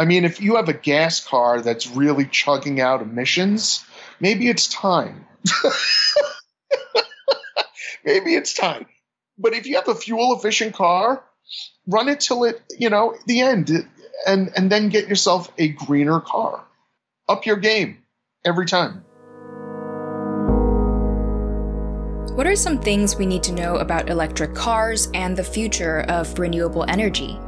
I 0.00 0.06
mean, 0.06 0.24
if 0.24 0.40
you 0.40 0.56
have 0.56 0.70
a 0.70 0.72
gas 0.72 1.20
car 1.20 1.60
that's 1.60 1.86
really 1.86 2.24
chugging 2.24 2.80
out 2.80 3.02
emissions, 3.02 3.84
maybe 4.18 4.48
it's 4.48 4.66
time. 4.66 5.26
maybe 8.06 8.34
it's 8.34 8.54
time. 8.54 8.86
But 9.36 9.52
if 9.52 9.66
you 9.66 9.74
have 9.74 9.88
a 9.88 9.94
fuel 9.94 10.34
efficient 10.34 10.74
car, 10.74 11.22
run 11.86 12.08
it 12.08 12.20
till 12.20 12.44
it, 12.44 12.62
you 12.78 12.88
know, 12.88 13.14
the 13.26 13.42
end 13.42 13.86
and 14.26 14.50
and 14.56 14.72
then 14.72 14.88
get 14.88 15.06
yourself 15.06 15.52
a 15.58 15.68
greener 15.68 16.20
car. 16.20 16.64
Up 17.28 17.44
your 17.44 17.56
game 17.56 17.98
every 18.42 18.64
time. 18.64 19.04
What 22.34 22.46
are 22.46 22.56
some 22.56 22.80
things 22.80 23.16
we 23.16 23.26
need 23.26 23.42
to 23.42 23.52
know 23.52 23.76
about 23.76 24.08
electric 24.08 24.54
cars 24.54 25.10
and 25.12 25.36
the 25.36 25.44
future 25.44 26.00
of 26.08 26.38
renewable 26.38 26.86
energy? 26.88 27.38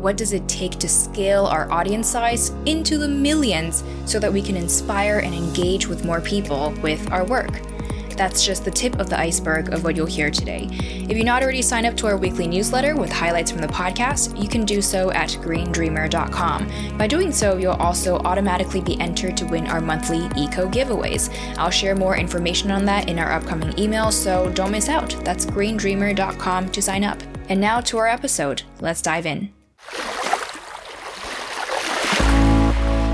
What 0.00 0.16
does 0.16 0.32
it 0.32 0.48
take 0.48 0.78
to 0.78 0.88
scale 0.88 1.44
our 1.44 1.70
audience 1.70 2.08
size 2.08 2.54
into 2.64 2.96
the 2.96 3.06
millions 3.06 3.84
so 4.06 4.18
that 4.18 4.32
we 4.32 4.40
can 4.40 4.56
inspire 4.56 5.18
and 5.18 5.34
engage 5.34 5.86
with 5.86 6.06
more 6.06 6.22
people 6.22 6.72
with 6.82 7.12
our 7.12 7.22
work? 7.22 7.60
That's 8.16 8.44
just 8.44 8.64
the 8.64 8.70
tip 8.70 8.98
of 8.98 9.10
the 9.10 9.18
iceberg 9.18 9.74
of 9.74 9.84
what 9.84 9.96
you'll 9.96 10.06
hear 10.06 10.30
today. 10.30 10.68
If 10.70 11.16
you're 11.16 11.24
not 11.26 11.42
already 11.42 11.60
signed 11.60 11.84
up 11.84 11.98
to 11.98 12.06
our 12.06 12.16
weekly 12.16 12.46
newsletter 12.46 12.96
with 12.96 13.12
highlights 13.12 13.50
from 13.50 13.60
the 13.60 13.68
podcast, 13.68 14.42
you 14.42 14.48
can 14.48 14.64
do 14.64 14.80
so 14.80 15.10
at 15.10 15.28
greendreamer.com. 15.42 16.96
By 16.96 17.06
doing 17.06 17.30
so, 17.30 17.58
you'll 17.58 17.72
also 17.72 18.16
automatically 18.20 18.80
be 18.80 18.98
entered 19.00 19.36
to 19.36 19.44
win 19.46 19.66
our 19.66 19.82
monthly 19.82 20.30
eco 20.34 20.66
giveaways. 20.66 21.30
I'll 21.58 21.70
share 21.70 21.94
more 21.94 22.16
information 22.16 22.70
on 22.70 22.86
that 22.86 23.10
in 23.10 23.18
our 23.18 23.32
upcoming 23.32 23.78
email, 23.78 24.10
so 24.10 24.50
don't 24.52 24.70
miss 24.70 24.88
out. 24.88 25.14
That's 25.24 25.44
greendreamer.com 25.44 26.70
to 26.70 26.80
sign 26.80 27.04
up. 27.04 27.22
And 27.50 27.60
now 27.60 27.82
to 27.82 27.98
our 27.98 28.08
episode. 28.08 28.62
Let's 28.80 29.02
dive 29.02 29.26
in. 29.26 29.59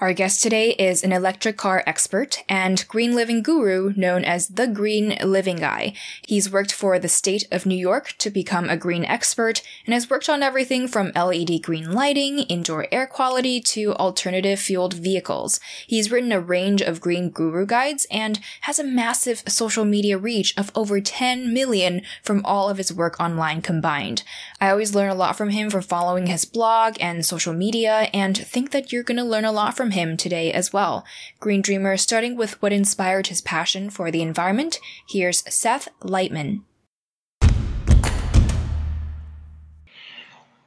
Our 0.00 0.14
guest 0.14 0.42
today 0.42 0.70
is 0.70 1.04
an 1.04 1.12
electric 1.12 1.58
car 1.58 1.84
expert 1.86 2.42
and 2.48 2.88
green 2.88 3.14
living 3.14 3.42
guru 3.42 3.92
known 3.96 4.24
as 4.24 4.48
the 4.48 4.66
Green 4.66 5.18
Living 5.22 5.56
Guy. 5.56 5.92
He's 6.26 6.50
worked 6.50 6.72
for 6.72 6.98
the 6.98 7.06
state 7.06 7.46
of 7.52 7.66
New 7.66 7.76
York 7.76 8.14
to 8.16 8.30
become 8.30 8.70
a 8.70 8.78
green 8.78 9.04
expert 9.04 9.60
and 9.84 9.92
has 9.92 10.08
worked 10.08 10.30
on 10.30 10.42
everything 10.42 10.88
from 10.88 11.12
LED 11.14 11.60
green 11.60 11.92
lighting, 11.92 12.38
indoor 12.38 12.86
air 12.90 13.06
quality, 13.06 13.60
to 13.60 13.92
alternative 13.96 14.58
fueled 14.58 14.94
vehicles. 14.94 15.60
He's 15.86 16.10
written 16.10 16.32
a 16.32 16.40
range 16.40 16.80
of 16.80 17.02
green 17.02 17.28
guru 17.28 17.66
guides 17.66 18.06
and 18.10 18.40
has 18.62 18.78
a 18.78 18.84
massive 18.84 19.42
social 19.48 19.84
media 19.84 20.16
reach 20.16 20.56
of 20.56 20.72
over 20.74 21.02
10 21.02 21.52
million 21.52 22.00
from 22.22 22.40
all 22.46 22.70
of 22.70 22.78
his 22.78 22.90
work 22.90 23.20
online 23.20 23.60
combined. 23.60 24.22
I 24.62 24.68
always 24.68 24.94
learn 24.94 25.08
a 25.08 25.14
lot 25.14 25.36
from 25.36 25.48
him 25.48 25.70
for 25.70 25.80
following 25.80 26.26
his 26.26 26.44
blog 26.44 26.96
and 27.00 27.24
social 27.24 27.54
media 27.54 28.10
and 28.12 28.36
think 28.36 28.72
that 28.72 28.92
you're 28.92 29.02
going 29.02 29.16
to 29.16 29.24
learn 29.24 29.46
a 29.46 29.52
lot 29.52 29.74
from 29.74 29.92
him 29.92 30.18
today 30.18 30.52
as 30.52 30.70
well. 30.70 31.02
Green 31.38 31.62
Dreamer, 31.62 31.96
starting 31.96 32.36
with 32.36 32.60
what 32.60 32.70
inspired 32.70 33.28
his 33.28 33.40
passion 33.40 33.88
for 33.88 34.10
the 34.10 34.20
environment, 34.20 34.78
here's 35.08 35.42
Seth 35.52 35.88
Leitman. 36.02 36.60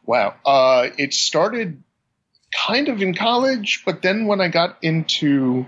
Wow. 0.07 0.33
Uh, 0.43 0.87
it 0.97 1.13
started 1.13 1.83
kind 2.67 2.89
of 2.89 2.99
in 2.99 3.13
college, 3.13 3.83
but 3.85 4.01
then 4.01 4.25
when 4.25 4.41
I 4.41 4.47
got 4.47 4.79
into 4.81 5.67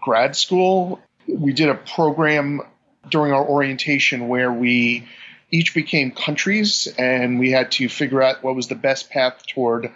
grad 0.00 0.34
school, 0.34 1.00
we 1.28 1.52
did 1.52 1.68
a 1.68 1.76
program 1.76 2.62
during 3.08 3.32
our 3.32 3.46
orientation 3.46 4.26
where 4.26 4.52
we 4.52 5.06
each 5.50 5.74
became 5.74 6.10
countries 6.12 6.88
and 6.98 7.38
we 7.38 7.50
had 7.50 7.72
to 7.72 7.88
figure 7.88 8.22
out 8.22 8.42
what 8.42 8.54
was 8.54 8.68
the 8.68 8.74
best 8.74 9.10
path 9.10 9.44
toward 9.46 9.90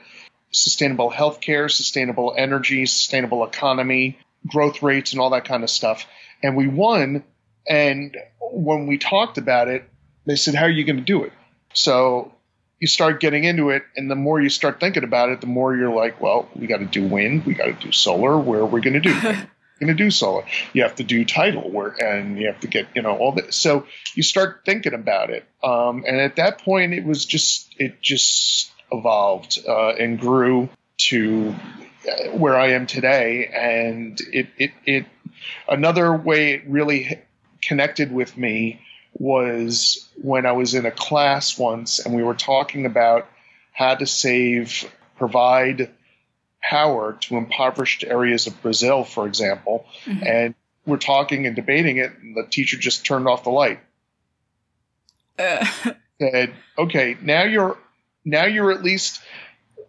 sustainable 0.51 1.11
healthcare, 1.11 1.71
sustainable 1.71 2.35
energy, 2.37 2.87
sustainable 2.87 3.45
economy, 3.45 4.19
growth 4.47 4.83
rates, 4.83 5.13
and 5.13 5.21
all 5.21 5.31
that 5.31 5.45
kind 5.45 5.63
of 5.63 5.71
stuff. 5.71 6.07
And 6.43 6.57
we 6.57 6.69
won. 6.69 7.25
And 7.69 8.17
when 8.41 8.87
we 8.87 8.99
talked 8.99 9.39
about 9.39 9.69
it, 9.69 9.89
they 10.27 10.37
said, 10.37 10.55
How 10.55 10.65
are 10.65 10.71
you 10.71 10.85
going 10.85 10.97
to 10.97 11.03
do 11.03 11.25
it? 11.25 11.33
So 11.73 12.33
you 12.81 12.87
start 12.87 13.21
getting 13.21 13.45
into 13.45 13.71
it, 13.71 13.83
and 13.97 14.11
the 14.11 14.15
more 14.15 14.41
you 14.41 14.51
start 14.51 14.81
thinking 14.81 15.05
about 15.05 15.31
it, 15.31 15.41
the 15.41 15.47
more 15.47 15.75
you're 15.75 15.95
like, 15.95 16.21
Well, 16.21 16.49
we 16.55 16.67
got 16.67 16.79
to 16.79 16.85
do 16.85 17.07
wind, 17.07 17.47
we 17.47 17.55
got 17.55 17.67
to 17.67 17.73
do 17.73 17.93
solar. 17.93 18.39
Where 18.39 18.61
are 18.61 18.67
we 18.67 18.81
going 18.81 19.01
to 19.01 19.01
do? 19.01 19.35
going 19.81 19.89
to 19.89 19.95
do 19.95 20.11
solar. 20.11 20.45
You 20.73 20.83
have 20.83 20.97
to 20.97 21.05
do 21.05 21.25
title 21.25 21.71
work, 21.71 22.01
and 22.01 22.39
you 22.39 22.47
have 22.47 22.61
to 22.61 22.69
get 22.69 22.89
you 22.95 23.03
know 23.03 23.17
all 23.17 23.33
this. 23.33 23.57
So 23.57 23.87
you 24.15 24.23
start 24.23 24.63
thinking 24.65 24.95
about 24.95 25.31
it, 25.31 25.45
um, 25.63 26.05
and 26.07 26.19
at 26.19 26.37
that 26.37 26.63
point, 26.63 26.95
it 26.95 27.05
was 27.05 27.25
just 27.25 27.75
it 27.79 28.01
just 28.01 28.71
evolved 28.93 29.59
uh, 29.67 29.91
and 29.91 30.19
grew 30.19 30.69
to 30.97 31.55
uh, 32.09 32.37
where 32.37 32.57
I 32.57 32.73
am 32.73 32.87
today. 32.87 33.47
And 33.47 34.21
it, 34.33 34.49
it, 34.59 34.71
it, 34.87 35.07
another 35.69 36.15
way 36.15 36.55
it 36.55 36.63
really 36.67 37.21
connected 37.63 38.13
with 38.13 38.37
me 38.37 38.81
was 39.15 40.09
when 40.21 40.47
I 40.47 40.53
was 40.53 40.75
in 40.75 40.87
a 40.87 40.91
class 40.91 41.59
once 41.59 41.99
and 41.99 42.15
we 42.15 42.23
were 42.23 42.35
talking 42.35 42.87
about 42.87 43.29
how 43.73 43.95
to 43.95 44.07
save, 44.07 44.91
provide 45.17 45.91
power 46.69 47.17
to 47.21 47.37
impoverished 47.37 48.05
areas 48.05 48.47
of 48.47 48.61
Brazil, 48.63 49.05
for 49.05 49.27
example. 49.27 49.87
Mm-hmm. 50.05 50.27
And 50.27 50.55
we're 50.87 50.97
talking 50.99 51.47
and 51.47 51.57
debating 51.57 51.99
it, 51.99 52.13
and 52.21 52.37
the 52.37 52.45
teacher 52.45 52.77
just 52.77 53.05
turned 53.05 53.29
off 53.29 53.45
the 53.45 53.51
light. 53.51 53.81
Uh. 55.39 55.67
Said, 56.21 56.55
okay, 56.79 57.17
now 57.23 57.43
you're 57.43 57.77
now 58.25 58.45
you're 58.45 58.71
at 58.71 58.85
least 58.85 59.21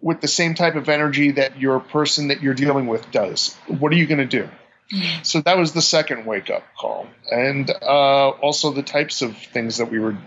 with 0.02 0.20
the 0.20 0.28
same 0.28 0.56
type 0.56 0.76
of 0.76 0.90
energy 0.90 1.32
that 1.32 1.60
your 1.60 1.80
person 1.80 2.30
that 2.30 2.42
you're 2.42 2.56
dealing 2.56 2.88
with 2.88 3.12
does. 3.12 3.56
What 3.68 3.92
are 3.92 3.96
you 3.96 4.08
going 4.08 4.20
to 4.20 4.26
do? 4.26 4.50
Mm-hmm. 4.94 5.24
So 5.24 5.42
that 5.42 5.58
was 5.58 5.74
the 5.74 5.82
second 5.82 6.26
wake 6.26 6.50
up 6.50 6.64
call. 6.78 7.08
And 7.32 7.70
uh, 7.70 8.30
also 8.30 8.72
the 8.72 8.84
types 8.84 9.22
of 9.22 9.38
things 9.38 9.78
that 9.78 9.90
we 9.92 10.00
were 10.00 10.18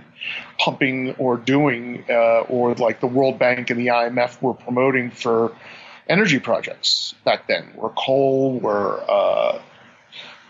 pumping 0.58 1.14
or 1.16 1.36
doing, 1.36 2.04
uh, 2.08 2.40
or 2.48 2.74
like 2.74 3.00
the 3.00 3.06
World 3.06 3.38
Bank 3.38 3.70
and 3.70 3.78
the 3.78 3.88
IMF 3.88 4.40
were 4.42 4.54
promoting 4.54 5.10
for 5.10 5.52
energy 6.08 6.38
projects 6.38 7.14
back 7.24 7.46
then, 7.46 7.72
were 7.74 7.90
coal, 7.90 8.58
were 8.58 9.02
uh, 9.08 9.60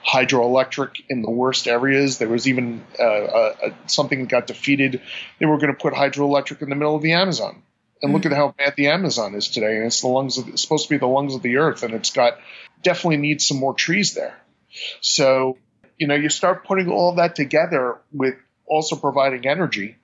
hydroelectric 0.06 1.02
in 1.08 1.22
the 1.22 1.30
worst 1.30 1.66
areas. 1.66 2.18
There 2.18 2.28
was 2.28 2.46
even 2.46 2.84
uh, 2.98 3.70
something 3.86 4.20
that 4.20 4.28
got 4.28 4.46
defeated. 4.46 5.02
They 5.38 5.46
were 5.46 5.58
going 5.58 5.72
to 5.72 5.78
put 5.78 5.94
hydroelectric 5.94 6.62
in 6.62 6.70
the 6.70 6.76
middle 6.76 6.94
of 6.94 7.02
the 7.02 7.12
Amazon. 7.12 7.62
And 8.00 8.12
look 8.12 8.22
mm. 8.22 8.30
at 8.30 8.36
how 8.36 8.54
bad 8.56 8.74
the 8.76 8.88
Amazon 8.88 9.34
is 9.34 9.48
today. 9.48 9.76
And 9.76 9.86
it's 9.86 10.00
the 10.00 10.06
lungs 10.06 10.38
of, 10.38 10.48
it's 10.48 10.62
supposed 10.62 10.84
to 10.86 10.94
be 10.94 10.98
the 10.98 11.08
lungs 11.08 11.34
of 11.34 11.42
the 11.42 11.56
earth, 11.56 11.82
and 11.82 11.94
it's 11.94 12.10
got 12.10 12.38
definitely 12.82 13.16
needs 13.16 13.46
some 13.46 13.58
more 13.58 13.74
trees 13.74 14.14
there. 14.14 14.38
So, 15.00 15.58
you 15.98 16.06
know, 16.06 16.14
you 16.14 16.28
start 16.28 16.64
putting 16.64 16.90
all 16.90 17.16
that 17.16 17.34
together 17.34 17.98
with 18.12 18.36
also 18.66 18.94
providing 18.94 19.46
energy. 19.48 19.96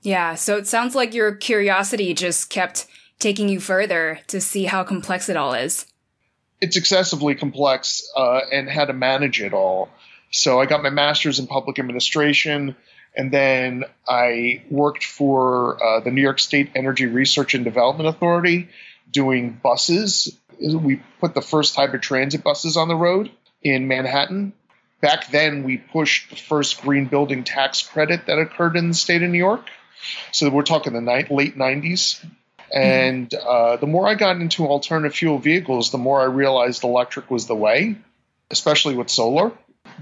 Yeah. 0.00 0.34
So 0.34 0.56
it 0.56 0.66
sounds 0.66 0.94
like 0.94 1.12
your 1.12 1.34
curiosity 1.34 2.14
just 2.14 2.48
kept 2.48 2.86
taking 3.22 3.48
you 3.48 3.60
further 3.60 4.20
to 4.26 4.40
see 4.40 4.64
how 4.64 4.82
complex 4.84 5.28
it 5.28 5.36
all 5.36 5.54
is. 5.54 5.86
It's 6.60 6.76
excessively 6.76 7.34
complex 7.34 8.08
uh, 8.16 8.40
and 8.52 8.68
how 8.68 8.84
to 8.84 8.92
manage 8.92 9.40
it 9.40 9.52
all. 9.52 9.88
So 10.30 10.60
I 10.60 10.66
got 10.66 10.82
my 10.82 10.90
master's 10.90 11.38
in 11.38 11.46
public 11.46 11.78
administration, 11.78 12.76
and 13.16 13.30
then 13.30 13.84
I 14.08 14.62
worked 14.70 15.04
for 15.04 15.82
uh, 15.82 16.00
the 16.00 16.10
New 16.10 16.22
York 16.22 16.38
State 16.38 16.70
Energy 16.74 17.06
Research 17.06 17.54
and 17.54 17.64
Development 17.64 18.08
Authority 18.08 18.68
doing 19.10 19.58
buses. 19.62 20.36
We 20.58 21.02
put 21.20 21.34
the 21.34 21.42
first 21.42 21.76
hybrid 21.76 22.02
transit 22.02 22.42
buses 22.42 22.76
on 22.76 22.88
the 22.88 22.96
road 22.96 23.30
in 23.62 23.88
Manhattan. 23.88 24.52
Back 25.00 25.30
then, 25.30 25.64
we 25.64 25.78
pushed 25.78 26.30
the 26.30 26.36
first 26.36 26.80
green 26.80 27.06
building 27.06 27.44
tax 27.44 27.82
credit 27.82 28.26
that 28.26 28.38
occurred 28.38 28.76
in 28.76 28.88
the 28.88 28.94
state 28.94 29.22
of 29.22 29.30
New 29.30 29.38
York. 29.38 29.68
So 30.30 30.48
we're 30.48 30.62
talking 30.62 30.92
the 30.92 31.00
ni- 31.00 31.26
late 31.28 31.56
90s. 31.56 32.24
And 32.72 33.32
uh, 33.34 33.76
the 33.76 33.86
more 33.86 34.08
I 34.08 34.14
got 34.14 34.36
into 34.36 34.66
alternative 34.66 35.14
fuel 35.14 35.38
vehicles, 35.38 35.90
the 35.90 35.98
more 35.98 36.20
I 36.20 36.24
realized 36.24 36.84
electric 36.84 37.30
was 37.30 37.46
the 37.46 37.54
way, 37.54 37.96
especially 38.50 38.96
with 38.96 39.10
solar. 39.10 39.52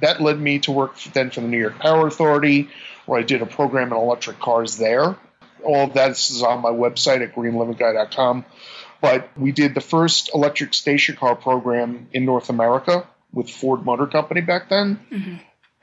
That 0.00 0.20
led 0.20 0.38
me 0.38 0.60
to 0.60 0.72
work 0.72 0.96
then 1.12 1.30
for 1.30 1.40
the 1.40 1.48
New 1.48 1.58
York 1.58 1.78
Power 1.80 2.06
Authority, 2.06 2.68
where 3.06 3.18
I 3.18 3.22
did 3.22 3.42
a 3.42 3.46
program 3.46 3.88
in 3.88 3.98
electric 3.98 4.38
cars 4.38 4.76
there. 4.76 5.16
All 5.64 5.86
of 5.86 5.94
that 5.94 6.12
is 6.12 6.42
on 6.42 6.62
my 6.62 6.70
website 6.70 7.22
at 7.22 7.34
greenlivingguy.com. 7.34 8.44
But 9.00 9.30
we 9.36 9.52
did 9.52 9.74
the 9.74 9.80
first 9.80 10.30
electric 10.34 10.74
station 10.74 11.16
car 11.16 11.34
program 11.34 12.08
in 12.12 12.24
North 12.24 12.50
America 12.50 13.06
with 13.32 13.50
Ford 13.50 13.84
Motor 13.84 14.06
Company 14.06 14.42
back 14.42 14.68
then. 14.68 15.00
Mm-hmm. 15.10 15.34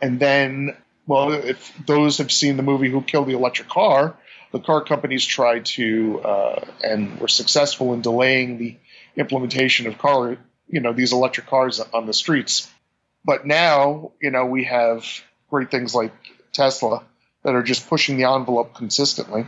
And 0.01 0.19
then, 0.19 0.77
well, 1.05 1.31
if 1.33 1.73
those 1.85 2.19
have 2.19 2.31
seen 2.31 2.57
the 2.57 2.63
movie 2.63 2.89
Who 2.89 3.01
Killed 3.01 3.27
the 3.27 3.33
Electric 3.33 3.67
Car, 3.67 4.15
the 4.51 4.59
car 4.59 4.83
companies 4.83 5.25
tried 5.25 5.65
to 5.65 6.21
uh, 6.21 6.65
and 6.83 7.19
were 7.19 7.27
successful 7.27 7.93
in 7.93 8.01
delaying 8.01 8.57
the 8.57 8.77
implementation 9.15 9.87
of 9.87 9.97
car, 9.97 10.37
you 10.67 10.79
know, 10.79 10.93
these 10.93 11.13
electric 11.13 11.47
cars 11.47 11.79
on 11.79 12.05
the 12.05 12.13
streets. 12.13 12.69
But 13.25 13.45
now, 13.45 14.11
you 14.21 14.31
know, 14.31 14.45
we 14.45 14.65
have 14.65 15.05
great 15.49 15.71
things 15.71 15.93
like 15.93 16.13
Tesla 16.53 17.03
that 17.43 17.55
are 17.55 17.63
just 17.63 17.87
pushing 17.87 18.17
the 18.17 18.29
envelope 18.29 18.73
consistently. 18.73 19.45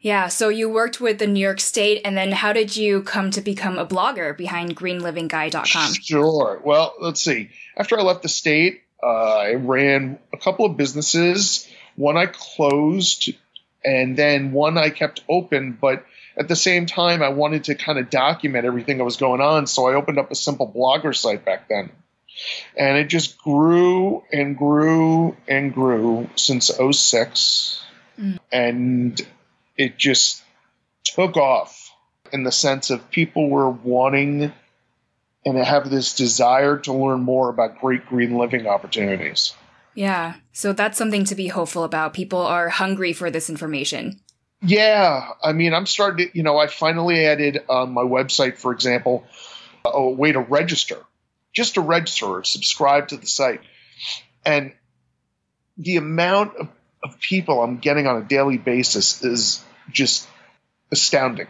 Yeah, 0.00 0.28
so 0.28 0.48
you 0.48 0.68
worked 0.68 1.00
with 1.00 1.20
the 1.20 1.28
New 1.28 1.40
York 1.40 1.60
State, 1.60 2.00
and 2.04 2.16
then 2.16 2.32
how 2.32 2.52
did 2.52 2.76
you 2.76 3.02
come 3.02 3.30
to 3.30 3.40
become 3.40 3.78
a 3.78 3.86
blogger 3.86 4.36
behind 4.36 4.76
greenlivingguy.com? 4.76 5.94
Sure. 5.94 6.60
Well, 6.64 6.94
let's 7.00 7.20
see. 7.20 7.50
After 7.76 7.96
I 7.96 8.02
left 8.02 8.22
the 8.22 8.28
state, 8.28 8.82
uh, 9.00 9.06
I 9.06 9.54
ran 9.54 10.18
a 10.32 10.38
couple 10.38 10.66
of 10.66 10.76
businesses. 10.76 11.68
One 11.94 12.16
I 12.16 12.26
closed 12.26 13.32
and 13.84 14.16
then 14.16 14.52
one 14.52 14.78
I 14.78 14.90
kept 14.90 15.22
open, 15.28 15.76
but 15.80 16.04
at 16.36 16.48
the 16.48 16.56
same 16.56 16.86
time, 16.86 17.22
I 17.22 17.28
wanted 17.28 17.64
to 17.64 17.74
kind 17.74 17.98
of 17.98 18.10
document 18.10 18.64
everything 18.64 18.98
that 18.98 19.04
was 19.04 19.16
going 19.16 19.40
on. 19.40 19.66
So 19.66 19.88
I 19.88 19.94
opened 19.94 20.18
up 20.18 20.30
a 20.30 20.34
simple 20.34 20.70
blogger 20.70 21.14
site 21.14 21.44
back 21.44 21.68
then. 21.68 21.90
And 22.76 22.96
it 22.96 23.08
just 23.08 23.38
grew 23.38 24.22
and 24.32 24.56
grew 24.56 25.36
and 25.46 25.74
grew 25.74 26.30
since 26.36 26.70
06. 26.70 27.84
Mm. 28.18 28.38
And 28.50 29.20
it 29.76 29.98
just 29.98 30.42
took 31.04 31.36
off 31.36 31.92
in 32.32 32.44
the 32.44 32.52
sense 32.52 32.90
of 32.90 33.10
people 33.10 33.50
were 33.50 33.68
wanting 33.68 34.52
and 35.44 35.58
have 35.58 35.90
this 35.90 36.14
desire 36.14 36.78
to 36.78 36.92
learn 36.92 37.20
more 37.20 37.50
about 37.50 37.80
great 37.80 38.06
green 38.06 38.38
living 38.38 38.66
opportunities. 38.66 39.54
Yeah. 39.94 40.34
So 40.52 40.72
that's 40.72 40.98
something 40.98 41.24
to 41.24 41.34
be 41.34 41.48
hopeful 41.48 41.84
about. 41.84 42.14
People 42.14 42.40
are 42.40 42.68
hungry 42.68 43.12
for 43.12 43.30
this 43.30 43.50
information. 43.50 44.20
Yeah. 44.62 45.30
I 45.42 45.52
mean, 45.52 45.74
I'm 45.74 45.86
starting 45.86 46.28
to, 46.28 46.36
you 46.36 46.42
know, 46.42 46.58
I 46.58 46.66
finally 46.68 47.26
added 47.26 47.64
on 47.68 47.92
my 47.92 48.02
website, 48.02 48.56
for 48.56 48.72
example, 48.72 49.24
a 49.84 50.08
way 50.08 50.32
to 50.32 50.40
register, 50.40 50.98
just 51.52 51.74
to 51.74 51.80
register 51.80 52.26
or 52.26 52.44
subscribe 52.44 53.08
to 53.08 53.16
the 53.16 53.26
site. 53.26 53.60
And 54.44 54.72
the 55.76 55.96
amount 55.96 56.56
of, 56.56 56.68
of 57.02 57.18
people 57.20 57.62
I'm 57.62 57.78
getting 57.78 58.06
on 58.06 58.22
a 58.22 58.24
daily 58.24 58.58
basis 58.58 59.22
is 59.24 59.64
just 59.90 60.28
astounding. 60.90 61.48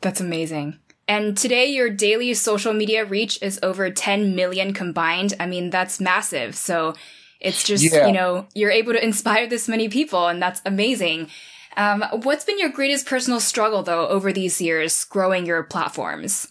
That's 0.00 0.20
amazing. 0.20 0.78
And 1.08 1.36
today, 1.36 1.66
your 1.66 1.90
daily 1.90 2.32
social 2.34 2.72
media 2.72 3.04
reach 3.04 3.42
is 3.42 3.58
over 3.62 3.90
10 3.90 4.36
million 4.36 4.72
combined. 4.72 5.34
I 5.40 5.46
mean, 5.46 5.70
that's 5.70 6.00
massive. 6.00 6.54
So 6.54 6.94
it's 7.42 7.64
just, 7.64 7.84
yeah. 7.84 8.06
you 8.06 8.12
know, 8.12 8.46
you're 8.54 8.70
able 8.70 8.92
to 8.92 9.04
inspire 9.04 9.46
this 9.46 9.68
many 9.68 9.88
people, 9.88 10.28
and 10.28 10.40
that's 10.40 10.62
amazing. 10.64 11.28
Um, 11.76 12.04
what's 12.22 12.44
been 12.44 12.58
your 12.58 12.70
greatest 12.70 13.06
personal 13.06 13.40
struggle, 13.40 13.82
though, 13.82 14.06
over 14.08 14.32
these 14.32 14.60
years 14.60 15.04
growing 15.04 15.44
your 15.44 15.62
platforms? 15.62 16.50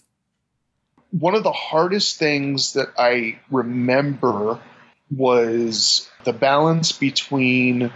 One 1.10 1.34
of 1.34 1.44
the 1.44 1.52
hardest 1.52 2.18
things 2.18 2.74
that 2.74 2.88
I 2.98 3.38
remember 3.50 4.60
was 5.10 6.08
the 6.24 6.32
balance 6.32 6.92
between 6.92 7.92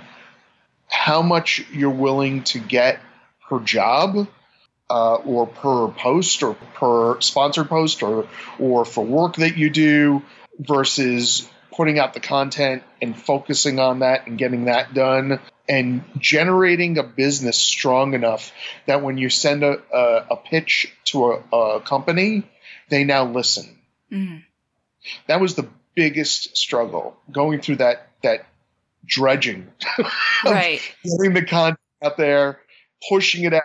how 0.88 1.22
much 1.22 1.64
you're 1.72 1.90
willing 1.90 2.44
to 2.44 2.58
get 2.58 3.00
per 3.48 3.60
job 3.60 4.28
uh, 4.88 5.14
or 5.16 5.46
per 5.46 5.88
post 5.88 6.42
or 6.42 6.54
per 6.74 7.20
sponsored 7.20 7.68
post 7.68 8.02
or 8.02 8.28
or 8.58 8.84
for 8.84 9.04
work 9.04 9.36
that 9.36 9.56
you 9.56 9.70
do 9.70 10.22
versus 10.58 11.48
putting 11.76 11.98
out 11.98 12.14
the 12.14 12.20
content 12.20 12.82
and 13.02 13.16
focusing 13.16 13.78
on 13.78 13.98
that 13.98 14.26
and 14.26 14.38
getting 14.38 14.64
that 14.64 14.94
done 14.94 15.38
and 15.68 16.02
generating 16.18 16.96
a 16.96 17.02
business 17.02 17.58
strong 17.58 18.14
enough 18.14 18.52
that 18.86 19.02
when 19.02 19.18
you 19.18 19.28
send 19.28 19.62
a, 19.62 19.78
a, 19.92 20.26
a 20.30 20.36
pitch 20.36 20.92
to 21.04 21.32
a, 21.32 21.56
a, 21.56 21.80
company, 21.80 22.44
they 22.88 23.04
now 23.04 23.24
listen. 23.24 23.78
Mm. 24.10 24.42
That 25.26 25.40
was 25.40 25.54
the 25.54 25.68
biggest 25.94 26.56
struggle 26.56 27.16
going 27.30 27.60
through 27.60 27.76
that 27.76 28.08
that 28.22 28.46
dredging, 29.04 29.68
right? 30.44 30.80
getting 31.04 31.34
the 31.34 31.44
content 31.44 31.78
out 32.02 32.16
there, 32.16 32.58
pushing 33.08 33.44
it 33.44 33.52
out, 33.52 33.62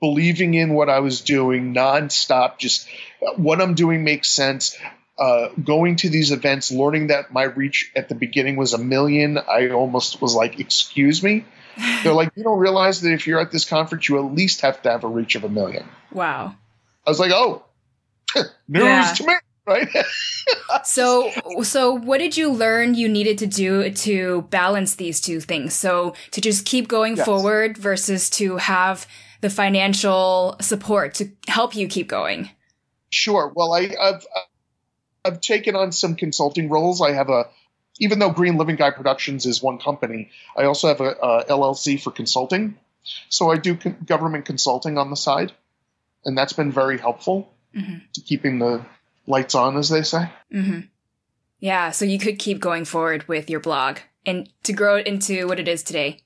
believing 0.00 0.54
in 0.54 0.74
what 0.74 0.88
I 0.88 1.00
was 1.00 1.22
doing 1.22 1.74
nonstop. 1.74 2.58
Just 2.58 2.88
what 3.36 3.60
I'm 3.60 3.74
doing 3.74 4.04
makes 4.04 4.30
sense 4.30 4.76
uh, 5.18 5.48
going 5.62 5.96
to 5.96 6.08
these 6.08 6.30
events, 6.30 6.70
learning 6.70 7.08
that 7.08 7.32
my 7.32 7.44
reach 7.44 7.90
at 7.96 8.08
the 8.08 8.14
beginning 8.14 8.56
was 8.56 8.72
a 8.72 8.78
million, 8.78 9.38
I 9.38 9.70
almost 9.70 10.22
was 10.22 10.34
like, 10.34 10.60
excuse 10.60 11.22
me. 11.22 11.44
They're 12.02 12.12
like, 12.12 12.32
you 12.36 12.44
don't 12.44 12.58
realize 12.58 13.00
that 13.02 13.12
if 13.12 13.26
you're 13.26 13.40
at 13.40 13.50
this 13.50 13.64
conference, 13.64 14.08
you 14.08 14.18
at 14.18 14.32
least 14.32 14.62
have 14.62 14.82
to 14.82 14.90
have 14.90 15.04
a 15.04 15.08
reach 15.08 15.34
of 15.34 15.44
a 15.44 15.48
million. 15.48 15.88
Wow. 16.12 16.54
I 17.06 17.10
was 17.10 17.20
like, 17.20 17.32
oh, 17.32 17.64
news 18.68 18.84
yeah. 18.84 19.12
to 19.16 19.26
me. 19.26 19.34
Right. 19.66 19.88
so, 20.84 21.30
so 21.62 21.92
what 21.92 22.18
did 22.18 22.36
you 22.36 22.50
learn 22.50 22.94
you 22.94 23.06
needed 23.06 23.38
to 23.38 23.46
do 23.46 23.90
to 23.90 24.42
balance 24.50 24.94
these 24.94 25.20
two 25.20 25.40
things? 25.40 25.74
So 25.74 26.14
to 26.30 26.40
just 26.40 26.64
keep 26.64 26.88
going 26.88 27.16
yes. 27.16 27.26
forward 27.26 27.76
versus 27.76 28.30
to 28.30 28.56
have 28.56 29.06
the 29.40 29.50
financial 29.50 30.56
support 30.60 31.14
to 31.14 31.28
help 31.48 31.76
you 31.76 31.86
keep 31.86 32.08
going. 32.08 32.50
Sure. 33.10 33.52
Well, 33.54 33.74
I, 33.74 33.90
I've 34.00 34.26
I've 35.24 35.40
taken 35.40 35.76
on 35.76 35.92
some 35.92 36.14
consulting 36.14 36.68
roles. 36.68 37.00
I 37.00 37.12
have 37.12 37.28
a, 37.28 37.48
even 37.98 38.18
though 38.18 38.30
Green 38.30 38.56
Living 38.56 38.76
Guy 38.76 38.90
Productions 38.90 39.46
is 39.46 39.62
one 39.62 39.78
company, 39.78 40.30
I 40.56 40.64
also 40.64 40.88
have 40.88 41.00
a, 41.00 41.10
a 41.10 41.44
LLC 41.44 42.00
for 42.00 42.10
consulting. 42.10 42.78
So 43.28 43.50
I 43.50 43.56
do 43.56 43.76
con- 43.76 43.98
government 44.04 44.44
consulting 44.44 44.98
on 44.98 45.10
the 45.10 45.16
side, 45.16 45.52
and 46.24 46.36
that's 46.36 46.52
been 46.52 46.72
very 46.72 46.98
helpful 46.98 47.52
mm-hmm. 47.74 47.98
to 48.12 48.20
keeping 48.20 48.58
the 48.58 48.84
lights 49.26 49.54
on, 49.54 49.76
as 49.76 49.88
they 49.88 50.02
say. 50.02 50.30
Mm-hmm. 50.52 50.80
Yeah, 51.60 51.90
so 51.90 52.04
you 52.04 52.18
could 52.18 52.38
keep 52.38 52.60
going 52.60 52.84
forward 52.84 53.26
with 53.26 53.50
your 53.50 53.60
blog 53.60 53.98
and 54.24 54.48
to 54.62 54.72
grow 54.72 54.96
it 54.96 55.06
into 55.06 55.48
what 55.48 55.58
it 55.58 55.68
is 55.68 55.82
today. 55.82 56.20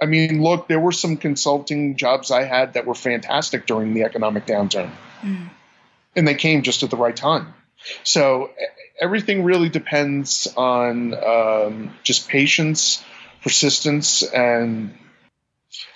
I 0.00 0.06
mean, 0.06 0.42
look, 0.42 0.68
there 0.68 0.80
were 0.80 0.92
some 0.92 1.16
consulting 1.16 1.96
jobs 1.96 2.30
I 2.30 2.42
had 2.42 2.74
that 2.74 2.86
were 2.86 2.94
fantastic 2.94 3.66
during 3.66 3.94
the 3.94 4.02
economic 4.02 4.46
downturn. 4.46 4.90
Mm. 5.22 5.50
And 6.16 6.28
they 6.28 6.34
came 6.34 6.62
just 6.62 6.82
at 6.82 6.90
the 6.90 6.96
right 6.96 7.16
time. 7.16 7.54
So 8.02 8.50
everything 9.00 9.44
really 9.44 9.68
depends 9.68 10.46
on 10.56 11.14
um, 11.14 11.94
just 12.02 12.28
patience, 12.28 13.02
persistence, 13.42 14.22
and 14.22 14.96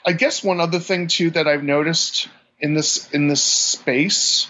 I 0.04 0.12
guess 0.12 0.42
one 0.42 0.60
other 0.60 0.80
thing 0.80 1.08
too 1.08 1.30
that 1.30 1.46
I've 1.46 1.62
noticed 1.62 2.28
in 2.60 2.74
this 2.74 3.08
in 3.10 3.28
this 3.28 3.42
space 3.42 4.48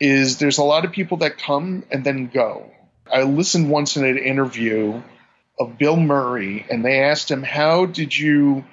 is 0.00 0.38
there's 0.38 0.58
a 0.58 0.64
lot 0.64 0.84
of 0.84 0.92
people 0.92 1.18
that 1.18 1.38
come 1.38 1.84
and 1.90 2.04
then 2.04 2.28
go. 2.28 2.70
I 3.12 3.22
listened 3.22 3.68
once 3.68 3.96
in 3.96 4.04
an 4.04 4.18
interview 4.18 5.02
of 5.60 5.78
Bill 5.78 5.96
Murray, 5.96 6.66
and 6.70 6.84
they 6.84 7.02
asked 7.02 7.30
him, 7.30 7.42
"How 7.42 7.86
did 7.86 8.16
you?" 8.16 8.64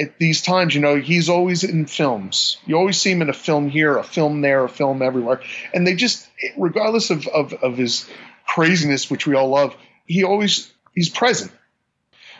At 0.00 0.18
these 0.18 0.40
times, 0.40 0.74
you 0.74 0.80
know, 0.80 0.96
he's 0.96 1.28
always 1.28 1.62
in 1.62 1.84
films. 1.84 2.56
You 2.66 2.76
always 2.76 2.98
see 2.98 3.10
him 3.10 3.22
in 3.22 3.28
a 3.28 3.34
film 3.34 3.68
here, 3.68 3.98
a 3.98 4.02
film 4.02 4.40
there, 4.40 4.64
a 4.64 4.68
film 4.68 5.02
everywhere, 5.02 5.42
and 5.74 5.86
they 5.86 5.94
just, 5.94 6.26
regardless 6.56 7.10
of 7.10 7.26
of, 7.28 7.52
of 7.52 7.76
his 7.76 8.08
craziness, 8.46 9.10
which 9.10 9.26
we 9.26 9.34
all 9.34 9.48
love, 9.48 9.76
he 10.06 10.24
always 10.24 10.72
he's 10.94 11.10
present. 11.10 11.52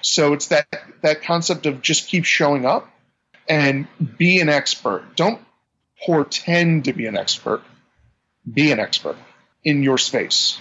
So 0.00 0.32
it's 0.32 0.48
that 0.48 0.66
that 1.02 1.22
concept 1.22 1.66
of 1.66 1.82
just 1.82 2.08
keep 2.08 2.24
showing 2.24 2.64
up 2.64 2.88
and 3.48 3.86
be 4.16 4.40
an 4.40 4.48
expert. 4.48 5.16
Don't 5.16 5.40
pretend 6.06 6.84
to 6.86 6.92
be 6.94 7.06
an 7.06 7.16
expert. 7.16 7.62
Be 8.50 8.72
an 8.72 8.80
expert 8.80 9.16
in 9.62 9.82
your 9.82 9.98
space, 9.98 10.58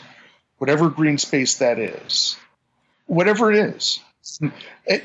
whatever 0.58 0.90
green 0.90 1.18
space 1.18 1.60
that 1.60 1.80
is, 1.80 2.36
whatever 3.06 3.52
it 3.52 3.58
is. 3.58 4.00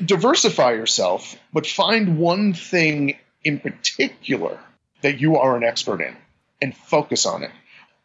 Diversify 0.03 0.73
yourself, 0.73 1.35
but 1.53 1.65
find 1.67 2.17
one 2.17 2.53
thing 2.53 3.17
in 3.43 3.59
particular 3.59 4.59
that 5.01 5.19
you 5.19 5.37
are 5.37 5.55
an 5.55 5.63
expert 5.63 6.01
in 6.01 6.15
and 6.61 6.75
focus 6.75 7.25
on 7.25 7.43
it. 7.43 7.51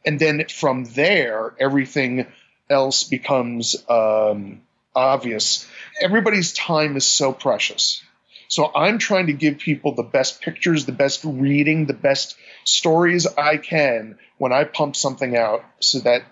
And 0.05 0.19
then 0.19 0.45
from 0.49 0.85
there, 0.85 1.55
everything 1.59 2.27
else 2.69 3.05
becomes 3.05 3.77
um, 3.89 4.63
obvious. 4.95 5.67
Everybody's 6.01 6.53
time 6.53 6.97
is 6.97 7.05
so 7.05 7.33
precious. 7.33 8.03
So 8.49 8.71
I'm 8.75 8.99
trying 8.99 9.27
to 9.27 9.33
give 9.33 9.59
people 9.59 9.95
the 9.95 10.03
best 10.03 10.41
pictures, 10.41 10.85
the 10.85 10.93
best 10.93 11.25
reading, 11.25 11.87
the 11.87 11.93
best 11.93 12.37
stories 12.65 13.27
I 13.27 13.59
can 13.59 14.19
when 14.39 14.53
I 14.53 14.65
pump 14.65 14.97
something 14.97 15.37
out 15.37 15.65
so 15.81 16.01
that 16.01 16.25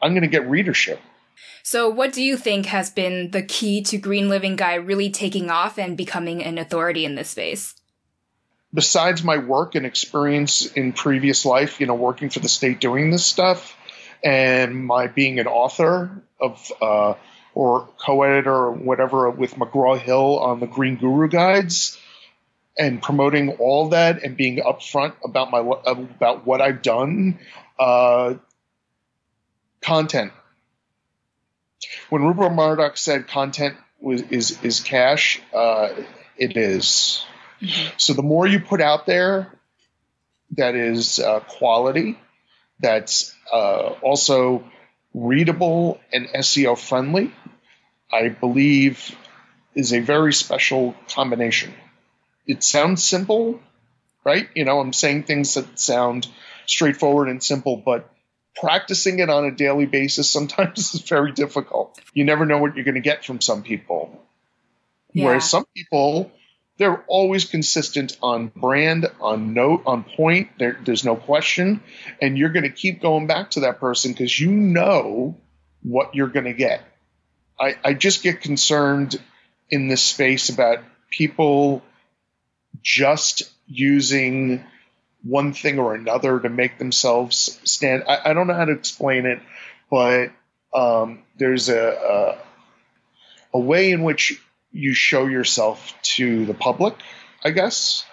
I'm 0.00 0.12
going 0.12 0.22
to 0.22 0.28
get 0.28 0.48
readership. 0.48 1.00
So, 1.62 1.88
what 1.88 2.12
do 2.12 2.22
you 2.22 2.36
think 2.36 2.66
has 2.66 2.90
been 2.90 3.30
the 3.30 3.42
key 3.42 3.82
to 3.84 3.98
Green 3.98 4.28
Living 4.28 4.56
Guy 4.56 4.74
really 4.74 5.10
taking 5.10 5.50
off 5.50 5.78
and 5.78 5.96
becoming 5.96 6.42
an 6.42 6.58
authority 6.58 7.04
in 7.04 7.14
this 7.14 7.30
space? 7.30 7.74
Besides 8.72 9.24
my 9.24 9.38
work 9.38 9.74
and 9.74 9.86
experience 9.86 10.66
in 10.72 10.92
previous 10.92 11.44
life, 11.44 11.80
you 11.80 11.86
know, 11.86 11.94
working 11.94 12.30
for 12.30 12.40
the 12.40 12.48
state 12.48 12.80
doing 12.80 13.10
this 13.10 13.24
stuff, 13.24 13.76
and 14.22 14.86
my 14.86 15.06
being 15.06 15.38
an 15.38 15.46
author 15.46 16.22
of 16.40 16.72
uh, 16.80 17.14
or 17.54 17.88
co-editor 17.98 18.52
or 18.52 18.72
whatever 18.72 19.30
with 19.30 19.54
McGraw 19.54 19.98
Hill 19.98 20.38
on 20.38 20.60
the 20.60 20.66
Green 20.66 20.96
Guru 20.96 21.28
guides 21.28 21.98
and 22.78 23.00
promoting 23.00 23.52
all 23.52 23.88
that 23.90 24.22
and 24.22 24.36
being 24.36 24.58
upfront 24.58 25.14
about 25.24 25.50
my 25.50 25.58
about 25.58 26.46
what 26.46 26.60
I've 26.60 26.82
done. 26.82 27.38
Uh, 27.78 28.34
content. 29.80 30.32
When 32.10 32.22
Rupert 32.22 32.52
Murdoch 32.52 32.96
said 32.96 33.28
content 33.28 33.76
was 34.00 34.22
is 34.22 34.62
is 34.62 34.80
cash, 34.80 35.40
uh, 35.54 35.88
it 36.36 36.56
is. 36.56 37.24
Mm-hmm. 37.60 37.94
So 37.96 38.12
the 38.12 38.22
more 38.22 38.46
you 38.46 38.60
put 38.60 38.80
out 38.80 39.06
there, 39.06 39.52
that 40.52 40.74
is 40.74 41.18
uh, 41.18 41.40
quality, 41.40 42.18
that's 42.80 43.34
uh, 43.52 43.94
also 44.02 44.64
readable 45.14 45.98
and 46.12 46.28
SEO 46.28 46.78
friendly, 46.78 47.32
I 48.12 48.28
believe 48.28 49.16
is 49.74 49.92
a 49.92 50.00
very 50.00 50.32
special 50.32 50.94
combination. 51.08 51.72
It 52.46 52.62
sounds 52.62 53.02
simple, 53.02 53.60
right? 54.24 54.48
You 54.54 54.64
know, 54.64 54.80
I'm 54.80 54.92
saying 54.92 55.24
things 55.24 55.54
that 55.54 55.78
sound 55.78 56.26
straightforward 56.66 57.28
and 57.28 57.42
simple, 57.42 57.76
but 57.76 58.10
practicing 58.60 59.18
it 59.18 59.30
on 59.30 59.44
a 59.44 59.50
daily 59.50 59.86
basis 59.86 60.30
sometimes 60.30 60.78
is 60.94 61.00
very 61.02 61.32
difficult. 61.32 61.98
You 62.14 62.24
never 62.24 62.46
know 62.46 62.58
what 62.58 62.76
you're 62.76 62.84
going 62.84 62.94
to 62.94 63.00
get 63.00 63.24
from 63.24 63.40
some 63.40 63.62
people. 63.62 64.22
Yeah. 65.12 65.26
Whereas 65.26 65.48
some 65.48 65.66
people 65.74 66.32
they're 66.78 67.02
always 67.06 67.46
consistent 67.46 68.18
on 68.22 68.48
brand, 68.54 69.10
on 69.20 69.54
note, 69.54 69.82
on 69.86 70.04
point. 70.04 70.50
There, 70.58 70.78
there's 70.84 71.04
no 71.04 71.16
question. 71.16 71.82
And 72.20 72.36
you're 72.36 72.50
going 72.50 72.64
to 72.64 72.70
keep 72.70 73.00
going 73.00 73.26
back 73.26 73.52
to 73.52 73.60
that 73.60 73.80
person 73.80 74.12
because 74.12 74.38
you 74.38 74.50
know 74.50 75.36
what 75.82 76.14
you're 76.14 76.28
going 76.28 76.44
to 76.44 76.52
get. 76.52 76.82
I, 77.58 77.76
I 77.82 77.94
just 77.94 78.22
get 78.22 78.42
concerned 78.42 79.18
in 79.70 79.88
this 79.88 80.02
space 80.02 80.50
about 80.50 80.80
people 81.10 81.82
just 82.82 83.50
using 83.66 84.62
one 85.26 85.52
thing 85.52 85.78
or 85.78 85.94
another 85.94 86.40
to 86.40 86.48
make 86.48 86.78
themselves 86.78 87.60
stand. 87.64 88.04
I, 88.08 88.30
I 88.30 88.32
don't 88.32 88.46
know 88.46 88.54
how 88.54 88.64
to 88.64 88.72
explain 88.72 89.26
it, 89.26 89.40
but 89.90 90.30
um, 90.74 91.22
there's 91.38 91.68
a, 91.68 91.88
a 91.88 92.38
a 93.54 93.58
way 93.58 93.90
in 93.90 94.02
which 94.02 94.40
you 94.72 94.92
show 94.92 95.26
yourself 95.26 95.94
to 96.02 96.44
the 96.44 96.54
public, 96.54 96.94
I 97.42 97.50
guess, 97.50 98.04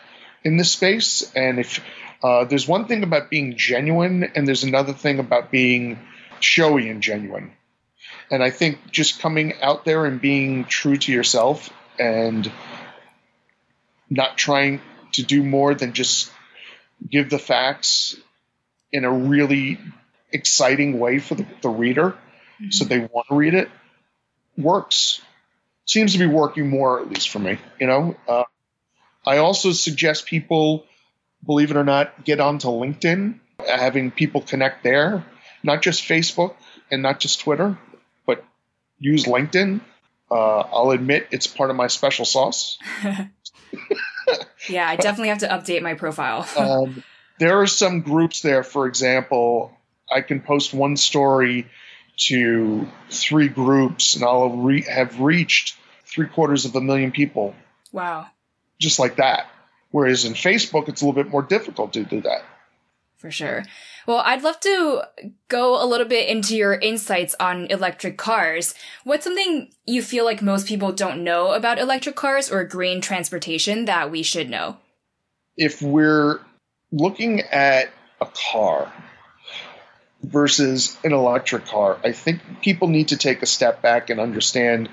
in 0.43 0.57
this 0.57 0.71
space. 0.71 1.29
And 1.35 1.59
if 1.59 1.83
uh, 2.23 2.45
there's 2.45 2.67
one 2.67 2.87
thing 2.87 3.03
about 3.03 3.29
being 3.29 3.57
genuine, 3.57 4.23
and 4.35 4.47
there's 4.47 4.63
another 4.63 4.93
thing 4.93 5.19
about 5.19 5.51
being 5.51 5.99
showy 6.39 6.89
and 6.89 7.03
genuine. 7.03 7.51
And 8.31 8.41
I 8.41 8.51
think 8.51 8.91
just 8.91 9.19
coming 9.19 9.61
out 9.61 9.83
there 9.83 10.05
and 10.05 10.21
being 10.21 10.65
true 10.65 10.95
to 10.95 11.11
yourself 11.11 11.69
and 11.99 12.49
not 14.09 14.37
trying 14.37 14.81
to 15.13 15.23
do 15.23 15.43
more 15.43 15.75
than 15.75 15.93
just 15.93 16.31
give 17.09 17.29
the 17.29 17.39
facts 17.39 18.15
in 18.91 19.05
a 19.05 19.11
really 19.11 19.79
exciting 20.31 20.99
way 20.99 21.19
for 21.19 21.35
the, 21.35 21.45
the 21.61 21.69
reader 21.69 22.11
mm-hmm. 22.11 22.69
so 22.69 22.85
they 22.85 22.99
want 22.99 23.27
to 23.27 23.35
read 23.35 23.53
it 23.53 23.69
works 24.57 25.21
seems 25.85 26.13
to 26.13 26.19
be 26.19 26.25
working 26.25 26.69
more, 26.69 27.01
at 27.01 27.09
least 27.09 27.29
for 27.29 27.39
me. 27.39 27.57
You 27.79 27.87
know, 27.87 28.15
uh, 28.27 28.43
I 29.25 29.37
also 29.37 29.71
suggest 29.71 30.25
people, 30.25 30.85
believe 31.45 31.71
it 31.71 31.77
or 31.77 31.83
not, 31.83 32.23
get 32.23 32.39
onto 32.39 32.67
LinkedIn, 32.67 33.39
having 33.67 34.11
people 34.11 34.41
connect 34.41 34.83
there, 34.83 35.25
not 35.63 35.81
just 35.81 36.03
Facebook 36.03 36.55
and 36.91 37.01
not 37.01 37.19
just 37.19 37.39
Twitter, 37.41 37.77
but 38.25 38.43
use 38.99 39.25
LinkedIn. 39.25 39.81
Uh, 40.31 40.59
I'll 40.59 40.91
admit 40.91 41.27
it's 41.31 41.47
part 41.47 41.69
of 41.69 41.75
my 41.75 41.87
special 41.87 42.25
sauce. 42.25 42.77
yeah, 44.67 44.87
I 44.87 44.95
definitely 44.95 45.29
have 45.29 45.39
to 45.39 45.47
update 45.47 45.81
my 45.81 45.93
profile. 45.93 46.47
um, 46.57 47.03
there 47.39 47.59
are 47.61 47.67
some 47.67 48.01
groups 48.01 48.41
there, 48.41 48.63
for 48.63 48.87
example, 48.87 49.75
I 50.11 50.21
can 50.21 50.41
post 50.41 50.73
one 50.73 50.97
story 50.97 51.67
to 52.27 52.87
three 53.09 53.47
groups, 53.47 54.15
and 54.15 54.23
I'll 54.23 54.49
re- 54.49 54.83
have 54.83 55.19
reached 55.19 55.75
three 56.05 56.27
quarters 56.27 56.65
of 56.65 56.75
a 56.75 56.81
million 56.81 57.11
people. 57.11 57.55
Wow. 57.91 58.27
Just 58.79 58.99
like 58.99 59.17
that. 59.17 59.47
Whereas 59.91 60.25
in 60.25 60.33
Facebook, 60.33 60.89
it's 60.89 61.01
a 61.01 61.05
little 61.05 61.21
bit 61.21 61.31
more 61.31 61.41
difficult 61.41 61.93
to 61.93 62.03
do 62.03 62.21
that. 62.21 62.43
For 63.17 63.31
sure. 63.31 63.63
Well, 64.05 64.21
I'd 64.25 64.43
love 64.43 64.59
to 64.61 65.03
go 65.47 65.81
a 65.81 65.85
little 65.85 66.07
bit 66.07 66.29
into 66.29 66.55
your 66.55 66.73
insights 66.73 67.35
on 67.39 67.67
electric 67.67 68.17
cars. 68.17 68.75
What's 69.03 69.23
something 69.23 69.71
you 69.85 70.01
feel 70.01 70.25
like 70.25 70.41
most 70.41 70.67
people 70.67 70.91
don't 70.91 71.23
know 71.23 71.53
about 71.53 71.79
electric 71.79 72.15
cars 72.15 72.51
or 72.51 72.63
green 72.63 73.01
transportation 73.01 73.85
that 73.85 74.11
we 74.11 74.23
should 74.23 74.49
know? 74.49 74.77
If 75.55 75.81
we're 75.81 76.39
looking 76.91 77.41
at 77.41 77.91
a 78.19 78.27
car, 78.51 78.91
versus 80.23 80.97
an 81.03 81.13
electric 81.13 81.65
car. 81.65 81.99
I 82.03 82.13
think 82.13 82.41
people 82.61 82.87
need 82.87 83.09
to 83.09 83.17
take 83.17 83.41
a 83.41 83.45
step 83.45 83.81
back 83.81 84.09
and 84.09 84.19
understand 84.19 84.89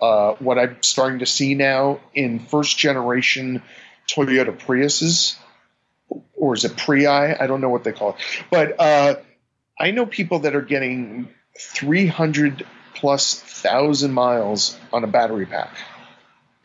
uh, 0.00 0.34
what 0.34 0.58
I'm 0.58 0.76
starting 0.82 1.20
to 1.20 1.26
see 1.26 1.54
now 1.54 2.00
in 2.14 2.38
first 2.38 2.76
generation 2.76 3.62
Toyota 4.06 4.56
Priuses, 4.56 5.36
or 6.44 6.54
is 6.54 6.64
it 6.64 6.72
Prii? 6.72 7.06
I 7.40 7.46
don't 7.46 7.60
know 7.60 7.68
what 7.68 7.84
they 7.84 7.92
call 7.92 8.10
it. 8.10 8.16
But 8.50 8.80
uh, 8.80 9.16
I 9.78 9.90
know 9.90 10.06
people 10.06 10.40
that 10.40 10.54
are 10.54 10.62
getting 10.62 11.28
300 11.58 12.66
plus 12.94 13.38
thousand 13.40 14.12
miles 14.12 14.78
on 14.92 15.04
a 15.04 15.06
battery 15.06 15.46
pack. 15.46 15.76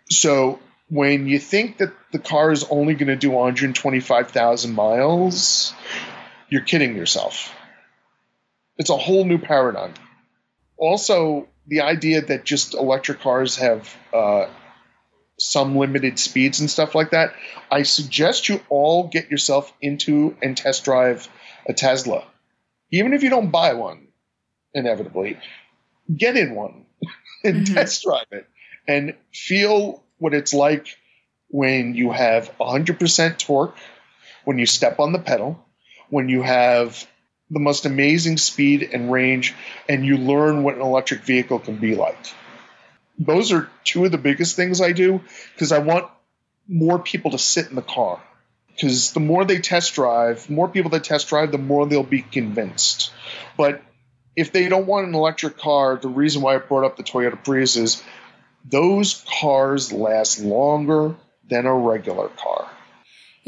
So 0.10 0.60
when 0.90 1.28
you 1.28 1.40
think 1.40 1.78
that 1.78 1.94
the 2.12 2.20
car 2.20 2.52
is 2.52 2.64
only 2.70 2.96
going 2.96 3.08
to 3.08 3.16
do 3.16 3.32
125,000 3.32 4.74
miles, 4.74 5.74
you're 6.50 6.62
kidding 6.62 6.96
yourself 6.96 7.54
it's 8.80 8.90
a 8.90 8.98
whole 8.98 9.26
new 9.26 9.38
paradigm. 9.38 9.94
Also, 10.78 11.48
the 11.68 11.82
idea 11.82 12.22
that 12.22 12.46
just 12.46 12.74
electric 12.74 13.20
cars 13.20 13.58
have 13.58 13.94
uh, 14.14 14.48
some 15.40 15.78
limited 15.78 16.20
speeds 16.20 16.60
and 16.60 16.70
stuff 16.70 16.94
like 16.94 17.12
that, 17.12 17.34
I 17.72 17.84
suggest 17.84 18.50
you 18.50 18.62
all 18.70 19.08
get 19.08 19.32
yourself 19.32 19.74
into 19.82 20.36
and 20.42 20.56
test 20.56 20.86
drive 20.86 21.28
a 21.66 21.74
Tesla. 21.74 22.26
Even 22.92 23.14
if 23.14 23.24
you 23.24 23.30
don't 23.30 23.52
buy 23.52 23.74
one, 23.74 24.08
inevitably, 24.74 25.38
get 26.16 26.38
in 26.38 26.56
one 26.56 26.86
and 27.44 27.66
mm-hmm. 27.66 27.74
test 27.74 28.04
drive 28.04 28.28
it 28.32 28.48
and 28.88 29.16
feel 29.34 30.04
what 30.18 30.34
it's 30.34 30.54
like 30.54 30.98
when 31.50 31.96
you 31.96 32.12
have 32.12 32.52
100% 32.60 33.38
torque, 33.38 33.78
when 34.46 34.60
you 34.60 34.66
step 34.66 35.00
on 35.00 35.14
the 35.14 35.20
pedal, 35.20 35.64
when 36.10 36.30
you 36.30 36.42
have 36.42 37.08
the 37.52 37.60
most 37.60 37.86
amazing 37.86 38.38
speed 38.38 38.90
and 38.94 39.12
range, 39.12 39.56
and 39.88 40.06
you 40.06 40.18
learn 40.18 40.64
what 40.64 40.76
an 40.76 40.82
electric 40.82 41.22
vehicle 41.22 41.60
can 41.60 41.78
be 41.78 41.96
like. 41.96 42.34
Those 43.20 43.52
are 43.52 43.70
two 43.84 44.06
of 44.06 44.12
the 44.12 44.18
biggest 44.18 44.56
things 44.56 44.80
I 44.80 44.94
do 44.94 45.22
because 45.54 45.72
I 45.72 45.80
want 45.80 46.10
more 46.68 47.00
people 47.00 47.32
to 47.32 47.38
sit 47.38 47.68
in 47.68 47.76
the 47.76 47.82
car. 47.82 48.22
Because 48.74 49.12
the 49.12 49.20
more 49.20 49.44
they 49.44 49.60
test 49.60 49.94
drive, 49.94 50.50
more 50.50 50.70
people 50.70 50.92
that 50.92 51.04
test 51.04 51.28
drive, 51.28 51.52
the 51.52 51.58
more 51.58 51.86
they'll 51.86 52.02
be 52.02 52.22
convinced. 52.22 53.12
But 53.58 53.82
if 54.38 54.54
they 54.54 54.70
don't 54.70 54.88
want 54.88 55.08
an 55.08 55.16
electric 55.16 55.58
car, 55.58 55.98
the 55.98 56.08
reason 56.08 56.42
why 56.42 56.56
I 56.56 56.60
brought 56.60 56.86
up 56.86 56.96
the 56.96 57.04
Toyota 57.04 57.44
Prius 57.44 57.76
is 57.76 58.02
those 58.64 59.26
cars 59.42 59.92
last 59.92 60.40
longer 60.40 61.16
than 61.50 61.66
a 61.66 61.74
regular 61.74 62.30
car. 62.30 62.70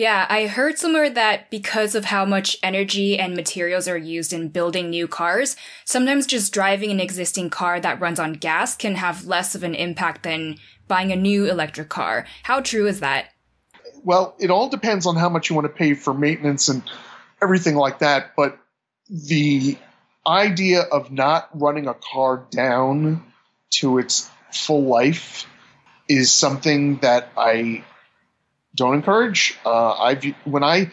Yeah, 0.02 0.26
I 0.30 0.48
heard 0.48 0.80
somewhere 0.80 1.12
that 1.12 1.52
because 1.52 1.94
of 1.94 2.06
how 2.06 2.26
much 2.26 2.58
energy 2.64 3.20
and 3.20 3.36
materials 3.36 3.88
are 3.88 3.96
used 3.96 4.34
in 4.34 4.48
building 4.48 4.90
new 4.90 5.08
cars, 5.08 5.56
sometimes 5.86 6.26
just 6.26 6.52
driving 6.52 6.90
an 6.90 7.00
existing 7.00 7.52
car 7.52 7.80
that 7.80 8.02
runs 8.02 8.20
on 8.20 8.34
gas 8.34 8.76
can 8.76 8.96
have 8.96 9.28
less 9.28 9.54
of 9.54 9.62
an 9.62 9.76
impact 9.76 10.24
than 10.24 10.58
buying 10.88 11.12
a 11.12 11.16
new 11.16 11.48
electric 11.48 11.90
car. 11.90 12.26
How 12.42 12.62
true 12.62 12.88
is 12.88 13.02
that? 13.02 13.28
Well, 14.04 14.36
it 14.40 14.50
all 14.50 14.70
depends 14.70 15.06
on 15.06 15.18
how 15.18 15.30
much 15.30 15.52
you 15.52 15.56
want 15.56 15.68
to 15.68 15.78
pay 15.78 15.94
for 15.94 16.16
maintenance 16.16 16.68
and 16.68 16.82
everything 17.40 17.76
like 17.76 18.00
that, 18.00 18.36
but 18.36 18.58
the 19.08 19.78
idea 20.26 20.82
of 20.82 21.12
not 21.12 21.48
running 21.54 21.88
a 21.88 21.94
car 21.94 22.48
down 22.50 23.24
to 23.74 24.00
its 24.00 24.28
full 24.52 24.82
life 24.82 25.46
is 26.08 26.34
something 26.34 26.98
that 27.02 27.30
I 27.38 27.84
don't 28.76 28.96
encourage. 28.96 29.58
Uh, 29.66 29.94
I've 29.94 30.24
when 30.46 30.64
I 30.64 30.92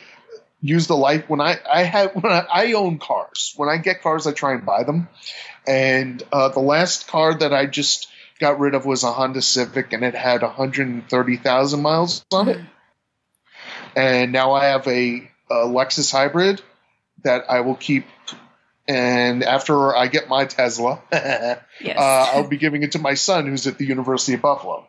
use 0.61 0.87
the 0.87 0.97
life 0.97 1.29
when 1.29 1.41
I 1.41 1.59
I 1.71 1.83
have 1.83 2.13
when 2.15 2.33
I, 2.33 2.47
I, 2.53 2.73
own 2.73 2.99
cars. 2.99 3.55
When 3.57 3.69
I 3.69 3.77
get 3.79 4.03
cars, 4.03 4.27
I 4.27 4.33
try 4.33 4.55
and 4.55 4.65
buy 4.65 4.85
them. 4.85 5.09
And 5.67 6.23
uh, 6.33 6.49
the 6.49 6.61
last 6.61 7.09
car 7.09 7.35
that 7.35 7.53
I 7.53 7.67
just 7.67 8.09
got 8.41 8.59
rid 8.59 8.75
of 8.75 8.87
was 8.87 9.05
a 9.05 9.13
Honda 9.13 9.43
Civic, 9.43 9.93
and 9.93 10.05
it 10.05 10.15
had 10.15 10.43
130,000 10.43 11.83
miles 11.83 12.25
on 12.33 12.49
it. 12.49 12.61
And 13.95 14.33
now 14.33 14.53
I 14.53 14.67
have 14.67 14.87
a, 14.87 15.31
a 15.51 15.67
Lexus 15.67 16.11
hybrid 16.11 16.63
that 17.25 17.51
I 17.51 17.61
will 17.61 17.75
keep 17.75 18.07
and 18.87 19.45
after 19.45 19.95
I 19.95 20.07
get 20.07 20.31
my 20.31 20.47
Tesla, 20.47 21.03
yes. 21.13 21.63
uh, 21.99 22.31
I'll 22.33 22.49
be 22.49 22.57
giving 22.57 22.83
it 22.83 22.93
to 22.93 22.99
my 22.99 23.15
son 23.15 23.47
who's 23.47 23.67
at 23.67 23.77
the 23.77 23.85
University 23.85 24.33
of 24.33 24.41
Buffalo 24.41 24.89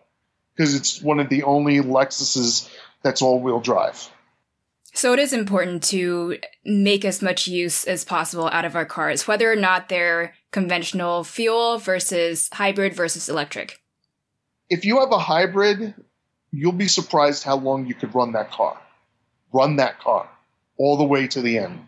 because 0.59 0.75
it's 0.75 1.01
one 1.01 1.21
of 1.21 1.29
the 1.29 1.43
only 1.43 1.79
Lexuses 1.79 2.69
that's 3.01 3.21
all 3.21 3.39
wheel 3.39 3.61
drive. 3.61 4.11
So 4.93 5.13
it 5.13 5.19
is 5.19 5.31
important 5.31 5.83
to 5.83 6.37
make 6.65 7.05
as 7.05 7.21
much 7.21 7.47
use 7.47 7.85
as 7.85 8.03
possible 8.03 8.49
out 8.51 8.65
of 8.65 8.75
our 8.75 8.83
cars, 8.83 9.25
whether 9.25 9.49
or 9.49 9.55
not 9.55 9.87
they're 9.87 10.33
conventional 10.51 11.23
fuel 11.23 11.77
versus 11.77 12.49
hybrid 12.51 12.93
versus 12.93 13.29
electric. 13.29 13.79
If 14.69 14.83
you 14.83 14.99
have 14.99 15.13
a 15.13 15.17
hybrid, 15.17 15.93
you'll 16.51 16.73
be 16.73 16.89
surprised 16.89 17.43
how 17.43 17.55
long 17.55 17.85
you 17.85 17.93
could 17.93 18.13
run 18.13 18.33
that 18.33 18.51
car. 18.51 18.77
Run 19.53 19.77
that 19.77 19.99
car 19.99 20.29
all 20.77 20.97
the 20.97 21.05
way 21.05 21.27
to 21.27 21.41
the 21.41 21.59
end. 21.59 21.87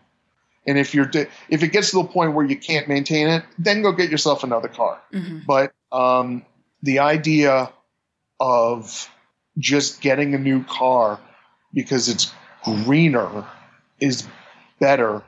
And 0.66 0.78
if 0.78 0.94
you're 0.94 1.10
if 1.50 1.62
it 1.62 1.68
gets 1.68 1.90
to 1.90 1.96
the 1.96 2.04
point 2.04 2.32
where 2.32 2.46
you 2.46 2.56
can't 2.56 2.88
maintain 2.88 3.28
it, 3.28 3.44
then 3.58 3.82
go 3.82 3.92
get 3.92 4.10
yourself 4.10 4.44
another 4.44 4.68
car. 4.68 4.98
Mm-hmm. 5.12 5.40
But 5.46 5.72
um, 5.90 6.46
the 6.82 7.00
idea 7.00 7.70
of 8.42 9.08
just 9.56 10.00
getting 10.00 10.34
a 10.34 10.38
new 10.38 10.64
car 10.64 11.20
because 11.72 12.08
it's 12.08 12.32
greener 12.64 13.46
is 14.00 14.26
better. 14.80 15.22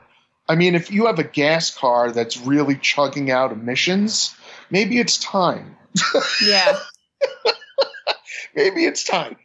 I 0.49 0.55
mean, 0.55 0.75
if 0.75 0.91
you 0.91 1.05
have 1.05 1.17
a 1.17 1.23
gas 1.23 1.73
car 1.73 2.11
that's 2.11 2.35
really 2.35 2.75
chugging 2.75 3.31
out 3.31 3.53
emissions, 3.53 4.35
maybe 4.69 4.99
it's 4.99 5.17
time. 5.17 5.77
Yeah. 6.45 6.77
maybe 8.55 8.83
it's 8.83 9.05
time. 9.05 9.37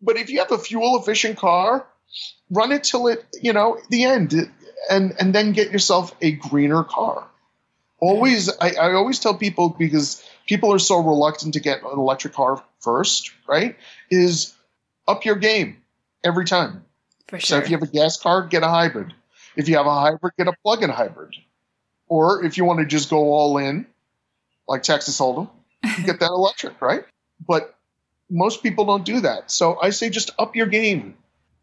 But 0.00 0.16
if 0.16 0.30
you 0.30 0.38
have 0.38 0.50
a 0.50 0.58
fuel 0.58 0.98
efficient 0.98 1.36
car, 1.36 1.86
run 2.48 2.72
it 2.72 2.84
till 2.84 3.08
it, 3.08 3.26
you 3.42 3.52
know, 3.52 3.78
the 3.90 4.04
end 4.04 4.32
and 4.90 5.14
and 5.20 5.34
then 5.34 5.52
get 5.52 5.70
yourself 5.70 6.14
a 6.22 6.32
greener 6.32 6.82
car. 6.82 7.28
Always, 8.00 8.48
I, 8.58 8.70
I 8.72 8.92
always 8.94 9.18
tell 9.18 9.34
people 9.34 9.70
because 9.70 10.22
people 10.46 10.72
are 10.72 10.78
so 10.78 10.98
reluctant 10.98 11.54
to 11.54 11.60
get 11.60 11.82
an 11.82 11.98
electric 11.98 12.32
car 12.32 12.62
first, 12.80 13.32
right? 13.48 13.76
Is 14.10 14.54
up 15.06 15.24
your 15.24 15.36
game 15.36 15.78
every 16.22 16.44
time. 16.44 16.84
For 17.26 17.38
sure. 17.40 17.58
So 17.58 17.64
if 17.64 17.70
you 17.70 17.76
have 17.76 17.86
a 17.86 17.90
gas 17.90 18.16
car, 18.16 18.46
get 18.46 18.62
a 18.62 18.68
hybrid. 18.68 19.12
If 19.56 19.68
you 19.68 19.76
have 19.76 19.86
a 19.86 20.00
hybrid, 20.00 20.34
get 20.38 20.46
a 20.46 20.54
plug-in 20.62 20.90
hybrid. 20.90 21.34
Or 22.06 22.44
if 22.44 22.56
you 22.56 22.64
want 22.64 22.80
to 22.80 22.86
just 22.86 23.10
go 23.10 23.32
all 23.32 23.58
in, 23.58 23.86
like 24.66 24.82
Texas 24.82 25.18
Hold'em, 25.18 25.50
get 26.04 26.20
that 26.20 26.30
electric, 26.30 26.80
right? 26.80 27.04
But 27.46 27.74
most 28.30 28.62
people 28.62 28.84
don't 28.84 29.04
do 29.04 29.20
that. 29.20 29.50
So 29.50 29.78
I 29.80 29.90
say 29.90 30.10
just 30.10 30.30
up 30.38 30.56
your 30.56 30.66
game. 30.66 31.16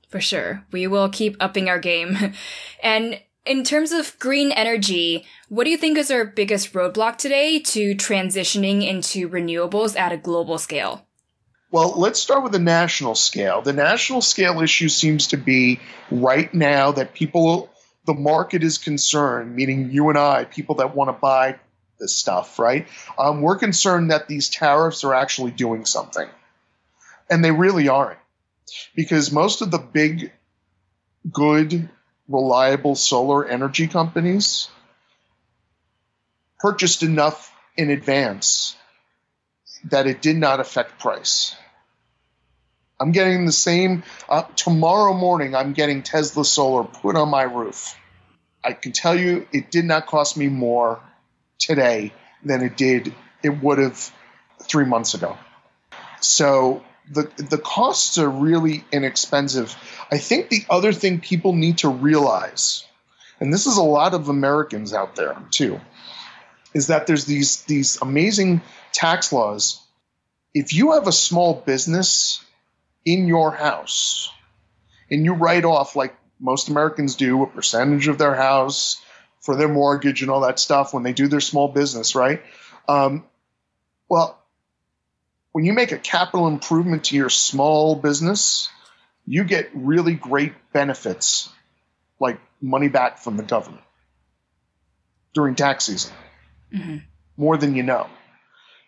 For 0.10 0.22
sure. 0.22 0.64
We 0.72 0.88
will 0.88 1.10
keep 1.10 1.36
upping 1.40 1.70
our 1.70 1.80
game. 1.80 2.18
and 2.84 3.20
in 3.46 3.64
terms 3.64 3.92
of 3.92 4.18
green 4.20 4.52
energy, 4.52 5.26
what 5.50 5.66
do 5.66 5.70
you 5.70 5.78
think 5.78 5.98
is 5.98 6.12
our 6.12 6.26
biggest 6.26 6.74
roadblock 6.74 7.18
today 7.18 7.60
to 7.60 7.96
transitioning 7.96 8.88
into 8.88 9.30
renewables 9.30 9.98
at 9.98 10.12
a 10.12 10.18
global 10.18 10.58
scale? 10.58 11.06
Well, 11.72 11.94
let's 11.98 12.20
start 12.20 12.44
with 12.44 12.52
the 12.52 12.60
national 12.60 13.16
scale. 13.16 13.62
The 13.62 13.74
national 13.74 14.22
scale 14.22 14.62
issue 14.62 14.90
seems 14.90 15.28
to 15.28 15.38
be 15.38 15.80
right 16.10 16.52
now 16.54 16.92
that 16.94 17.14
people, 17.14 17.70
the 18.06 18.14
market 18.14 18.64
is 18.64 18.78
concerned, 18.78 19.56
meaning 19.56 19.92
you 19.92 20.10
and 20.10 20.18
I, 20.18 20.46
people 20.46 20.76
that 20.76 20.96
want 20.96 21.10
to 21.10 21.14
buy 21.14 21.60
this 22.00 22.16
stuff, 22.16 22.60
right? 22.60 22.88
Um, 23.18 23.42
we're 23.42 23.58
concerned 23.58 24.12
that 24.12 24.28
these 24.28 24.50
tariffs 24.50 25.04
are 25.04 25.14
actually 25.14 25.52
doing 25.52 25.86
something. 25.86 26.28
And 27.30 27.44
they 27.44 27.52
really 27.52 27.90
aren't 27.90 28.20
because 28.96 29.32
most 29.32 29.62
of 29.62 29.72
the 29.72 29.80
big, 29.80 30.32
good, 31.32 31.90
reliable 32.28 32.96
solar 32.96 33.48
energy 33.48 33.88
companies 33.88 34.70
purchased 36.60 37.04
enough 37.04 37.54
in 37.78 37.90
advance 37.90 38.76
that 39.86 40.08
it 40.08 40.22
did 40.22 40.38
not 40.38 40.60
affect 40.60 41.00
price. 41.00 41.56
I'm 43.00 43.12
getting 43.12 43.46
the 43.46 43.52
same 43.52 44.04
uh, 44.30 44.44
tomorrow 44.56 45.14
morning. 45.14 45.54
I'm 45.54 45.74
getting 45.74 46.02
Tesla 46.02 46.46
solar 46.46 46.86
put 46.86 47.16
on 47.16 47.30
my 47.30 47.44
roof. 47.44 48.00
I 48.64 48.74
can 48.74 48.94
tell 48.94 49.20
you, 49.20 49.48
it 49.52 49.70
did 49.70 49.86
not 49.86 50.08
cost 50.08 50.38
me 50.38 50.48
more 50.48 51.02
today 51.60 52.14
than 52.44 52.64
it 52.64 52.78
did. 52.78 53.14
It 53.44 53.62
would 53.62 53.78
have 53.78 54.12
three 54.64 54.86
months 54.86 55.14
ago. 55.14 55.38
So 56.22 56.84
the 57.10 57.32
the 57.38 57.58
costs 57.58 58.18
are 58.18 58.30
really 58.30 58.84
inexpensive. 58.92 59.76
I 60.12 60.18
think 60.18 60.50
the 60.50 60.66
other 60.70 60.94
thing 60.94 61.20
people 61.20 61.54
need 61.54 61.80
to 61.80 61.90
realize, 61.90 62.86
and 63.40 63.54
this 63.54 63.68
is 63.68 63.78
a 63.78 63.84
lot 63.84 64.14
of 64.14 64.30
Americans 64.30 64.94
out 64.94 65.16
there 65.16 65.38
too, 65.52 65.80
is 66.74 66.88
that 66.88 67.08
there's 67.08 67.26
these 67.26 67.64
these 67.64 68.02
amazing 68.02 68.62
tax 68.92 69.32
laws. 69.32 69.82
If 70.54 70.74
you 70.74 70.94
have 70.94 71.08
a 71.08 71.12
small 71.12 71.54
business 71.54 72.44
in 73.04 73.28
your 73.28 73.52
house 73.52 74.32
and 75.12 75.26
you 75.26 75.34
write 75.34 75.66
off 75.66 75.96
like 75.96 76.16
most 76.40 76.70
Americans 76.70 77.16
do 77.16 77.44
a 77.44 77.48
percentage 77.48 78.08
of 78.08 78.18
their 78.18 78.36
house 78.36 79.02
for 79.42 79.56
their 79.56 79.68
mortgage 79.68 80.22
and 80.22 80.32
all 80.32 80.42
that 80.42 80.60
stuff 80.60 80.94
when 80.94 81.04
they 81.04 81.14
do 81.14 81.28
their 81.28 81.40
small 81.40 81.68
business, 81.68 82.16
right? 82.16 82.42
Um, 82.88 83.26
well, 84.10 84.42
when 85.56 85.64
you 85.64 85.72
make 85.72 85.94
a 85.94 85.98
capital 85.98 86.50
improvement 86.50 87.06
to 87.06 87.16
your 87.16 87.30
small 87.30 87.96
business, 87.96 88.68
you 89.26 89.46
get 89.46 89.70
really 89.74 90.14
great 90.14 90.52
benefits 90.74 91.50
like 92.20 92.42
money 92.60 92.90
back 92.90 93.20
from 93.20 93.38
the 93.38 93.44
government 93.44 93.86
during 95.34 95.56
tax 95.56 95.86
season, 95.86 96.12
mm-hmm. 96.74 96.98
more 97.38 97.56
than 97.56 97.74
you 97.74 97.84
know. 97.84 98.08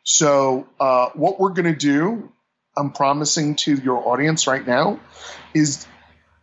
So, 0.04 0.68
uh, 0.78 1.12
what 1.14 1.40
we're 1.40 1.54
going 1.54 1.74
to 1.74 1.80
do, 1.80 2.34
I'm 2.76 2.92
promising 2.92 3.56
to 3.64 3.74
your 3.76 4.06
audience 4.06 4.46
right 4.46 4.68
now, 4.68 5.00
is, 5.54 5.88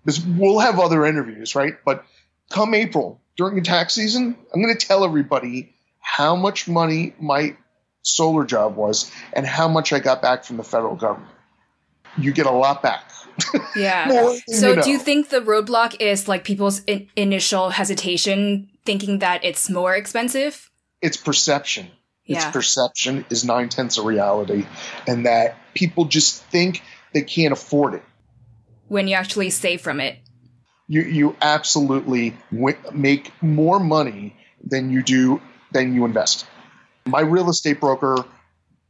is 0.06 0.24
we'll 0.24 0.60
have 0.60 0.80
other 0.80 1.04
interviews, 1.04 1.54
right? 1.54 1.74
But 1.84 2.02
come 2.48 2.72
April, 2.72 3.20
during 3.36 3.56
the 3.56 3.60
tax 3.60 3.92
season, 3.92 4.38
I'm 4.54 4.62
going 4.62 4.74
to 4.74 4.86
tell 4.86 5.04
everybody 5.04 5.74
how 6.00 6.34
much 6.34 6.66
money 6.66 7.14
my 7.20 7.58
solar 8.04 8.44
job 8.44 8.76
was 8.76 9.10
and 9.32 9.46
how 9.46 9.66
much 9.66 9.92
I 9.92 9.98
got 9.98 10.22
back 10.22 10.44
from 10.44 10.56
the 10.56 10.64
federal 10.64 10.94
government. 10.94 11.32
You 12.16 12.32
get 12.32 12.46
a 12.46 12.52
lot 12.52 12.82
back. 12.82 13.10
Yeah. 13.76 14.36
so 14.46 14.70
you 14.70 14.76
know. 14.76 14.82
do 14.82 14.90
you 14.90 14.98
think 14.98 15.30
the 15.30 15.40
roadblock 15.40 16.00
is 16.00 16.28
like 16.28 16.44
people's 16.44 16.84
in- 16.84 17.08
initial 17.16 17.70
hesitation 17.70 18.68
thinking 18.84 19.18
that 19.18 19.44
it's 19.44 19.68
more 19.68 19.96
expensive? 19.96 20.70
It's 21.02 21.16
perception. 21.16 21.88
Yeah. 22.24 22.36
It's 22.36 22.46
perception 22.52 23.26
is 23.30 23.44
nine 23.44 23.68
tenths 23.68 23.98
of 23.98 24.04
reality, 24.04 24.66
and 25.08 25.26
that 25.26 25.56
people 25.74 26.04
just 26.04 26.44
think 26.44 26.82
they 27.12 27.22
can't 27.22 27.52
afford 27.52 27.94
it. 27.94 28.02
When 28.86 29.08
you 29.08 29.16
actually 29.16 29.50
save 29.50 29.80
from 29.80 30.00
it. 30.00 30.18
You 30.86 31.02
you 31.02 31.36
absolutely 31.42 32.36
w- 32.52 32.78
make 32.92 33.32
more 33.42 33.80
money 33.80 34.36
than 34.62 34.90
you 34.90 35.02
do 35.02 35.40
than 35.72 35.94
you 35.94 36.04
invest. 36.04 36.46
My 37.06 37.20
real 37.20 37.50
estate 37.50 37.80
broker, 37.80 38.24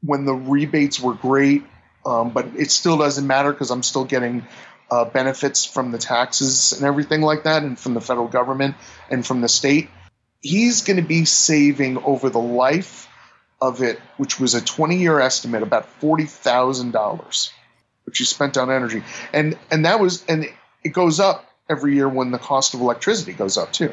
when 0.03 0.25
the 0.25 0.35
rebates 0.35 1.01
were 1.01 1.15
great, 1.15 1.65
um, 2.07 2.31
but 2.31 2.47
it 2.57 2.71
still 2.71 2.99
doesn't 2.99 3.27
matter 3.27 3.53
because 3.53 3.71
I'm 3.71 3.83
still 3.83 4.05
getting 4.05 4.47
uh, 4.91 5.07
benefits 5.07 5.65
from 5.65 5.91
the 5.91 5.99
taxes 5.99 6.73
and 6.73 6.85
everything 6.85 7.23
like 7.23 7.45
that, 7.45 7.63
and 7.63 7.79
from 7.79 7.95
the 7.95 8.01
federal 8.01 8.29
government 8.29 8.77
and 9.11 9.27
from 9.27 9.41
the 9.41 9.49
state. 9.49 9.89
He's 10.41 10.83
going 10.83 10.99
to 10.99 11.03
be 11.03 11.25
saving 11.25 11.99
over 11.99 12.29
the 12.29 12.41
life 12.41 13.09
of 13.61 13.83
it, 13.83 13.99
which 14.19 14.39
was 14.39 14.55
a 14.55 14.63
20 14.63 14.99
year 14.99 15.19
estimate, 15.19 15.63
about 15.63 15.89
$40,000, 16.01 17.51
which 18.05 18.19
he 18.19 18.25
spent 18.25 18.57
on 18.59 18.71
energy. 18.71 19.03
And, 19.33 19.59
and 19.71 19.87
that 19.87 20.01
was, 20.01 20.25
and 20.27 20.47
it 20.85 20.91
goes 20.91 21.19
up 21.19 21.51
every 21.69 21.95
year 21.95 22.09
when 22.09 22.31
the 22.31 22.39
cost 22.39 22.75
of 22.75 22.81
electricity 22.81 23.33
goes 23.33 23.57
up 23.57 23.73
too. 23.73 23.93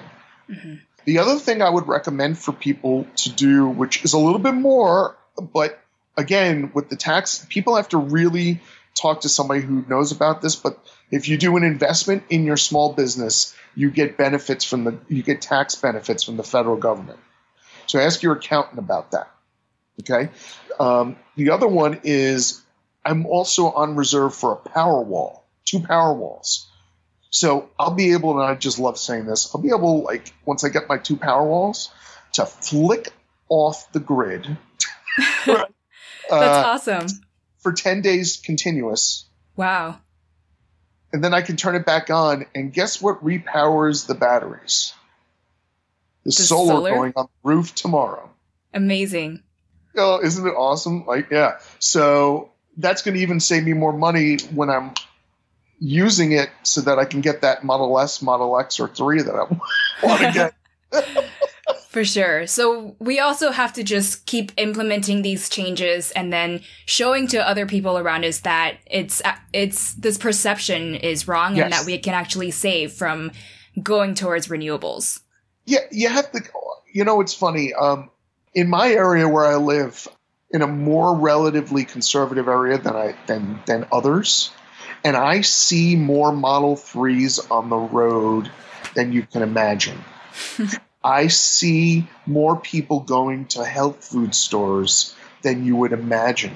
Mm-hmm. 0.49 0.75
The 1.05 1.19
other 1.19 1.37
thing 1.37 1.61
I 1.61 1.69
would 1.69 1.87
recommend 1.87 2.37
for 2.37 2.51
people 2.51 3.07
to 3.17 3.29
do, 3.31 3.67
which 3.67 4.03
is 4.03 4.13
a 4.13 4.19
little 4.19 4.39
bit 4.39 4.53
more, 4.53 5.17
but 5.37 5.79
again, 6.17 6.71
with 6.73 6.89
the 6.89 6.95
tax, 6.95 7.45
people 7.49 7.75
have 7.75 7.89
to 7.89 7.97
really 7.97 8.61
talk 8.93 9.21
to 9.21 9.29
somebody 9.29 9.61
who 9.61 9.83
knows 9.87 10.11
about 10.11 10.41
this. 10.41 10.55
But 10.55 10.77
if 11.09 11.27
you 11.27 11.37
do 11.37 11.57
an 11.57 11.63
investment 11.63 12.23
in 12.29 12.45
your 12.45 12.57
small 12.57 12.93
business, 12.93 13.55
you 13.75 13.89
get 13.89 14.17
benefits 14.17 14.65
from 14.65 14.83
the, 14.83 14.97
you 15.07 15.23
get 15.23 15.41
tax 15.41 15.75
benefits 15.75 16.23
from 16.23 16.37
the 16.37 16.43
federal 16.43 16.77
government. 16.77 17.19
So 17.87 17.99
ask 17.99 18.21
your 18.21 18.33
accountant 18.35 18.79
about 18.79 19.11
that. 19.11 19.31
Okay. 20.01 20.29
Um, 20.79 21.17
the 21.35 21.51
other 21.51 21.67
one 21.67 22.01
is 22.03 22.61
I'm 23.03 23.25
also 23.25 23.71
on 23.71 23.95
reserve 23.95 24.35
for 24.35 24.53
a 24.53 24.55
power 24.55 25.01
wall, 25.01 25.43
two 25.65 25.79
power 25.79 26.13
walls. 26.13 26.67
So 27.31 27.69
I'll 27.79 27.95
be 27.95 28.11
able, 28.11 28.39
and 28.39 28.43
I 28.43 28.55
just 28.55 28.77
love 28.77 28.99
saying 28.99 29.25
this, 29.25 29.49
I'll 29.55 29.61
be 29.61 29.69
able, 29.69 30.03
like, 30.03 30.33
once 30.45 30.65
I 30.65 30.69
get 30.69 30.89
my 30.89 30.97
two 30.97 31.15
power 31.15 31.47
walls, 31.47 31.89
to 32.33 32.45
flick 32.45 33.13
off 33.49 33.91
the 33.93 34.01
grid. 34.01 34.57
That's 35.45 35.71
uh, 36.29 36.63
awesome. 36.65 37.07
For 37.59 37.71
10 37.71 38.01
days 38.01 38.41
continuous. 38.43 39.25
Wow. 39.55 39.99
And 41.13 41.23
then 41.23 41.33
I 41.33 41.41
can 41.41 41.55
turn 41.55 41.75
it 41.75 41.85
back 41.85 42.09
on, 42.09 42.45
and 42.53 42.71
guess 42.73 43.01
what 43.01 43.23
repowers 43.23 44.07
the 44.07 44.15
batteries? 44.15 44.93
The, 46.23 46.29
the 46.29 46.31
solar, 46.33 46.73
solar 46.73 46.91
going 46.91 47.13
on 47.15 47.25
the 47.25 47.49
roof 47.49 47.73
tomorrow. 47.73 48.29
Amazing. 48.73 49.41
Oh, 49.95 50.19
isn't 50.21 50.45
it 50.45 50.51
awesome? 50.51 51.05
Like, 51.05 51.31
yeah. 51.31 51.59
So 51.79 52.51
that's 52.75 53.03
going 53.03 53.15
to 53.15 53.21
even 53.21 53.39
save 53.39 53.63
me 53.63 53.73
more 53.73 53.93
money 53.93 54.37
when 54.53 54.69
I'm 54.69 54.93
using 55.81 56.31
it 56.31 56.49
so 56.61 56.79
that 56.81 56.99
I 56.99 57.05
can 57.05 57.21
get 57.21 57.41
that 57.41 57.63
Model 57.65 57.99
S, 57.99 58.21
Model 58.21 58.57
X, 58.59 58.79
or 58.79 58.87
3 58.87 59.23
that 59.23 59.35
I 59.35 60.05
want 60.05 60.21
to 60.21 60.31
get. 60.31 60.53
For 61.89 62.05
sure. 62.05 62.47
So 62.47 62.95
we 62.99 63.19
also 63.19 63.51
have 63.51 63.73
to 63.73 63.83
just 63.83 64.25
keep 64.25 64.53
implementing 64.55 65.23
these 65.23 65.49
changes 65.49 66.11
and 66.11 66.31
then 66.31 66.61
showing 66.85 67.27
to 67.29 67.45
other 67.45 67.65
people 67.65 67.97
around 67.97 68.23
us 68.23 68.41
that 68.41 68.77
it's 68.85 69.21
it's 69.51 69.93
this 69.95 70.17
perception 70.17 70.95
is 70.95 71.27
wrong 71.27 71.57
yes. 71.57 71.65
and 71.65 71.73
that 71.73 71.85
we 71.85 71.97
can 71.97 72.13
actually 72.13 72.51
save 72.51 72.93
from 72.93 73.31
going 73.81 74.15
towards 74.15 74.47
renewables. 74.47 75.19
Yeah, 75.65 75.79
you 75.91 76.07
have 76.07 76.31
to. 76.31 76.41
You 76.93 77.03
know, 77.03 77.19
it's 77.19 77.33
funny. 77.33 77.73
Um, 77.73 78.09
in 78.53 78.69
my 78.69 78.89
area 78.89 79.27
where 79.27 79.45
I 79.45 79.55
live, 79.55 80.07
in 80.49 80.61
a 80.61 80.67
more 80.67 81.17
relatively 81.17 81.83
conservative 81.83 82.47
area 82.47 82.77
than 82.77 82.95
I 82.95 83.15
than 83.27 83.59
than 83.65 83.85
others, 83.91 84.51
and 85.03 85.17
I 85.17 85.41
see 85.41 85.95
more 85.95 86.31
Model 86.31 86.75
3s 86.75 87.51
on 87.51 87.69
the 87.69 87.77
road 87.77 88.51
than 88.95 89.11
you 89.11 89.23
can 89.23 89.41
imagine. 89.41 90.03
I 91.03 91.27
see 91.27 92.07
more 92.25 92.59
people 92.59 92.99
going 92.99 93.45
to 93.47 93.65
health 93.65 94.03
food 94.03 94.35
stores 94.35 95.15
than 95.41 95.65
you 95.65 95.75
would 95.77 95.93
imagine 95.93 96.55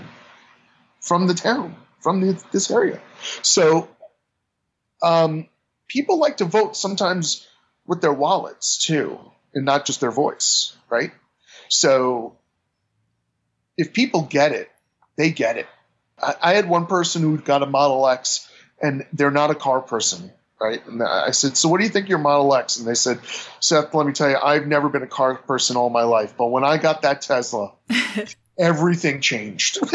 from 1.01 1.27
the 1.27 1.33
town, 1.33 1.75
from 1.99 2.21
the, 2.21 2.43
this 2.51 2.69
area. 2.69 3.01
So, 3.41 3.89
um, 5.01 5.47
people 5.87 6.19
like 6.19 6.37
to 6.37 6.45
vote 6.45 6.75
sometimes 6.75 7.47
with 7.87 8.01
their 8.01 8.13
wallets 8.13 8.85
too, 8.85 9.19
and 9.53 9.65
not 9.65 9.85
just 9.85 10.01
their 10.01 10.11
voice, 10.11 10.75
right? 10.89 11.11
So 11.69 12.37
if 13.77 13.93
people 13.93 14.21
get 14.23 14.51
it, 14.51 14.69
they 15.17 15.31
get 15.31 15.57
it. 15.57 15.67
I, 16.21 16.35
I 16.41 16.53
had 16.53 16.69
one 16.69 16.87
person 16.87 17.21
who 17.21 17.37
got 17.37 17.63
a 17.63 17.65
Model 17.65 18.07
X 18.07 18.49
and 18.81 19.05
they're 19.13 19.31
not 19.31 19.51
a 19.51 19.55
car 19.55 19.81
person, 19.81 20.31
right? 20.59 20.85
And 20.87 21.01
I 21.01 21.31
said, 21.31 21.57
So 21.57 21.69
what 21.69 21.79
do 21.79 21.83
you 21.83 21.89
think 21.89 22.09
your 22.09 22.19
Model 22.19 22.53
X? 22.55 22.77
And 22.77 22.87
they 22.87 22.95
said, 22.95 23.19
Seth, 23.59 23.93
let 23.93 24.05
me 24.05 24.13
tell 24.13 24.29
you, 24.29 24.37
I've 24.41 24.67
never 24.67 24.89
been 24.89 25.03
a 25.03 25.07
car 25.07 25.35
person 25.35 25.77
all 25.77 25.89
my 25.89 26.03
life, 26.03 26.35
but 26.37 26.47
when 26.47 26.63
I 26.63 26.77
got 26.77 27.03
that 27.03 27.21
Tesla, 27.21 27.73
everything 28.57 29.21
changed. 29.21 29.79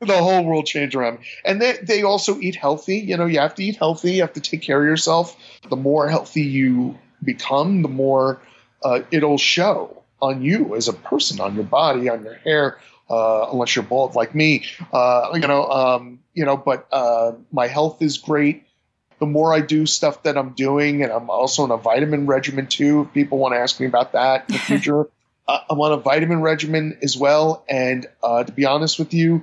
the 0.00 0.16
whole 0.16 0.44
world 0.44 0.66
changed 0.66 0.94
around 0.94 1.20
me. 1.20 1.26
And 1.44 1.60
they, 1.60 1.76
they 1.82 2.02
also 2.02 2.38
eat 2.38 2.56
healthy. 2.56 2.98
You 2.98 3.16
know, 3.16 3.26
you 3.26 3.40
have 3.40 3.54
to 3.56 3.64
eat 3.64 3.76
healthy, 3.76 4.14
you 4.14 4.22
have 4.22 4.32
to 4.34 4.40
take 4.40 4.62
care 4.62 4.80
of 4.80 4.86
yourself. 4.86 5.36
The 5.68 5.76
more 5.76 6.08
healthy 6.08 6.42
you 6.42 6.98
become, 7.22 7.82
the 7.82 7.88
more 7.88 8.40
uh, 8.82 9.00
it'll 9.10 9.38
show 9.38 10.02
on 10.22 10.42
you 10.42 10.74
as 10.74 10.88
a 10.88 10.92
person, 10.92 11.40
on 11.40 11.54
your 11.54 11.64
body, 11.64 12.08
on 12.08 12.24
your 12.24 12.34
hair, 12.34 12.78
uh, 13.10 13.48
unless 13.52 13.74
you're 13.74 13.84
bald 13.84 14.14
like 14.14 14.34
me. 14.34 14.64
Uh, 14.92 15.30
you 15.34 15.40
know, 15.40 15.66
um, 15.66 16.20
you 16.32 16.44
know, 16.44 16.56
but 16.56 16.86
uh, 16.92 17.32
my 17.52 17.66
health 17.66 18.00
is 18.00 18.18
great. 18.18 18.64
The 19.18 19.26
more 19.26 19.52
I 19.52 19.60
do 19.60 19.84
stuff 19.84 20.22
that 20.22 20.38
I'm 20.38 20.50
doing, 20.50 21.02
and 21.02 21.12
I'm 21.12 21.28
also 21.28 21.64
on 21.64 21.70
a 21.70 21.76
vitamin 21.76 22.26
regimen 22.26 22.66
too. 22.68 23.02
If 23.02 23.12
people 23.12 23.38
want 23.38 23.54
to 23.54 23.58
ask 23.58 23.78
me 23.78 23.86
about 23.86 24.12
that 24.12 24.48
in 24.48 24.54
the 24.54 24.58
future, 24.60 25.08
uh, 25.46 25.58
I'm 25.68 25.80
on 25.80 25.92
a 25.92 25.98
vitamin 25.98 26.40
regimen 26.40 26.98
as 27.02 27.16
well. 27.16 27.64
And 27.68 28.06
uh, 28.22 28.44
to 28.44 28.52
be 28.52 28.64
honest 28.64 28.98
with 28.98 29.12
you, 29.12 29.42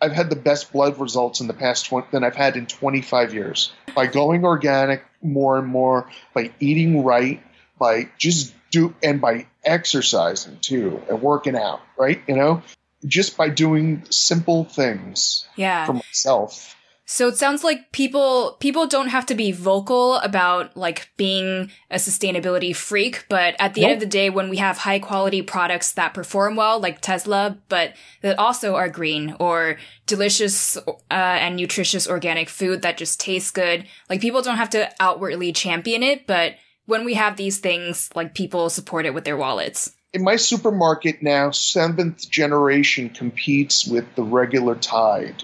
I've 0.00 0.12
had 0.12 0.30
the 0.30 0.36
best 0.36 0.72
blood 0.72 0.98
results 0.98 1.40
in 1.40 1.46
the 1.46 1.54
past 1.54 1.86
20 1.86 2.08
than 2.10 2.24
I've 2.24 2.34
had 2.36 2.56
in 2.56 2.66
25 2.66 3.34
years 3.34 3.72
by 3.94 4.06
going 4.06 4.44
organic 4.44 5.04
more 5.22 5.58
and 5.58 5.68
more, 5.68 6.08
by 6.34 6.50
eating 6.58 7.04
right, 7.04 7.42
by 7.78 8.08
just 8.18 8.54
do 8.70 8.94
and 9.02 9.20
by 9.20 9.46
exercising 9.64 10.58
too 10.60 11.00
and 11.08 11.22
working 11.22 11.56
out, 11.56 11.80
right? 11.96 12.20
You 12.26 12.36
know, 12.36 12.62
just 13.06 13.36
by 13.36 13.48
doing 13.48 14.04
simple 14.10 14.64
things 14.64 15.46
yeah. 15.56 15.86
for 15.86 15.94
myself. 15.94 16.76
So 17.04 17.28
it 17.28 17.36
sounds 17.36 17.62
like 17.62 17.92
people 17.92 18.56
people 18.58 18.86
don't 18.86 19.08
have 19.08 19.26
to 19.26 19.34
be 19.34 19.52
vocal 19.52 20.16
about 20.16 20.76
like 20.78 21.10
being 21.18 21.70
a 21.90 21.96
sustainability 21.96 22.74
freak, 22.74 23.26
but 23.28 23.54
at 23.58 23.74
the 23.74 23.82
nope. 23.82 23.90
end 23.90 23.94
of 23.94 24.00
the 24.00 24.06
day 24.06 24.30
when 24.30 24.48
we 24.48 24.56
have 24.56 24.78
high 24.78 24.98
quality 24.98 25.42
products 25.42 25.92
that 25.92 26.14
perform 26.14 26.56
well 26.56 26.80
like 26.80 27.02
Tesla, 27.02 27.58
but 27.68 27.92
that 28.22 28.38
also 28.38 28.76
are 28.76 28.88
green 28.88 29.36
or 29.38 29.76
delicious 30.06 30.78
uh, 30.78 30.92
and 31.10 31.56
nutritious 31.56 32.08
organic 32.08 32.48
food 32.48 32.80
that 32.80 32.96
just 32.96 33.20
tastes 33.20 33.50
good, 33.50 33.84
like 34.08 34.22
people 34.22 34.40
don't 34.40 34.56
have 34.56 34.70
to 34.70 34.90
outwardly 34.98 35.52
champion 35.52 36.02
it, 36.02 36.26
but 36.26 36.54
when 36.86 37.04
we 37.04 37.14
have 37.14 37.36
these 37.36 37.58
things, 37.58 38.08
like 38.14 38.34
people 38.34 38.70
support 38.70 39.06
it 39.06 39.12
with 39.12 39.24
their 39.24 39.36
wallets. 39.36 39.92
In 40.12 40.24
my 40.24 40.36
supermarket 40.36 41.22
now, 41.22 41.52
seventh 41.52 42.30
generation 42.30 43.08
competes 43.10 43.86
with 43.86 44.14
the 44.14 44.22
regular 44.22 44.74
Tide 44.74 45.42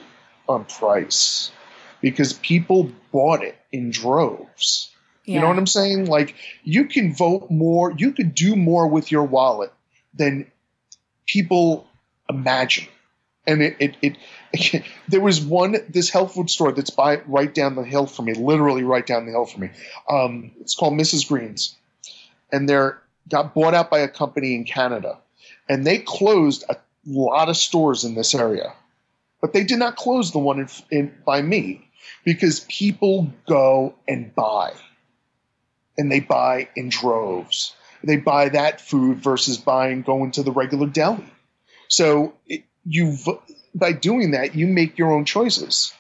on 0.49 0.65
price 0.67 1.51
because 2.01 2.33
people 2.35 2.91
bought 3.11 3.43
it 3.43 3.57
in 3.73 3.91
droves. 3.91 4.91
Yeah. 5.25 5.35
You 5.35 5.41
know 5.41 5.49
what 5.49 5.59
I'm 5.59 5.67
saying? 5.67 6.07
Like 6.07 6.35
you 6.65 6.85
can 6.87 7.15
vote 7.15 7.51
more, 7.51 7.93
you 7.93 8.13
could 8.13 8.35
do 8.35 8.57
more 8.57 8.87
with 8.87 9.11
your 9.11 9.25
wallet 9.25 9.73
than 10.15 10.51
people 11.27 11.87
imagine. 12.29 12.89
And 13.47 13.63
it, 13.63 13.77
it, 14.03 14.19
it 14.53 14.85
there 15.09 15.21
was 15.21 15.41
one 15.41 15.77
this 15.89 16.11
health 16.11 16.35
food 16.35 16.51
store 16.51 16.73
that's 16.73 16.91
by 16.91 17.21
right 17.27 17.53
down 17.53 17.75
the 17.75 17.83
hill 17.83 18.07
from 18.07 18.27
me, 18.27 18.35
literally 18.35 18.83
right 18.83 19.07
down 19.07 19.27
the 19.27 19.33
hill 19.33 19.47
from 19.47 19.63
me. 19.63 19.71
Um, 20.11 20.53
it's 20.61 20.75
called 20.75 20.95
Mrs. 20.95 21.27
Green's, 21.29 21.75
and 22.53 22.69
they're 22.69 23.01
got 23.29 23.55
bought 23.55 23.75
out 23.75 23.91
by 23.91 24.01
a 24.01 24.09
company 24.09 24.55
in 24.55 24.65
Canada, 24.65 25.19
and 25.69 25.87
they 25.87 25.99
closed 25.99 26.65
a 26.69 26.77
lot 27.07 27.49
of 27.49 27.57
stores 27.57 28.05
in 28.05 28.15
this 28.15 28.35
area, 28.35 28.73
but 29.41 29.53
they 29.53 29.65
did 29.65 29.79
not 29.79 29.97
close 29.97 30.33
the 30.33 30.39
one 30.39 30.61
in, 30.61 30.69
in 30.91 31.15
by 31.25 31.43
me 31.43 31.89
because 32.25 32.61
people 32.69 33.33
go 33.47 33.95
and 34.07 34.35
buy, 34.35 34.73
and 35.97 36.11
they 36.11 36.21
buy 36.21 36.69
in 36.77 36.89
droves. 36.89 37.75
They 38.05 38.17
buy 38.17 38.51
that 38.51 38.81
food 38.81 39.19
versus 39.19 39.59
buying 39.59 40.03
going 40.03 40.31
to 40.33 40.43
the 40.43 40.53
regular 40.53 40.87
deli. 40.87 41.25
So 41.89 42.35
you 42.85 43.17
by 43.75 43.93
doing 43.93 44.33
that, 44.33 44.55
you 44.55 44.67
make 44.67 44.99
your 44.99 45.13
own 45.13 45.25
choices. 45.25 45.93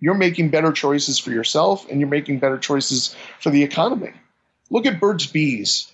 You're 0.00 0.14
making 0.14 0.50
better 0.50 0.72
choices 0.72 1.18
for 1.18 1.30
yourself 1.30 1.88
and 1.90 2.00
you're 2.00 2.08
making 2.08 2.38
better 2.38 2.58
choices 2.58 3.16
for 3.40 3.50
the 3.50 3.62
economy. 3.62 4.12
Look 4.70 4.86
at 4.86 5.00
Burt's 5.00 5.26
Bees. 5.26 5.90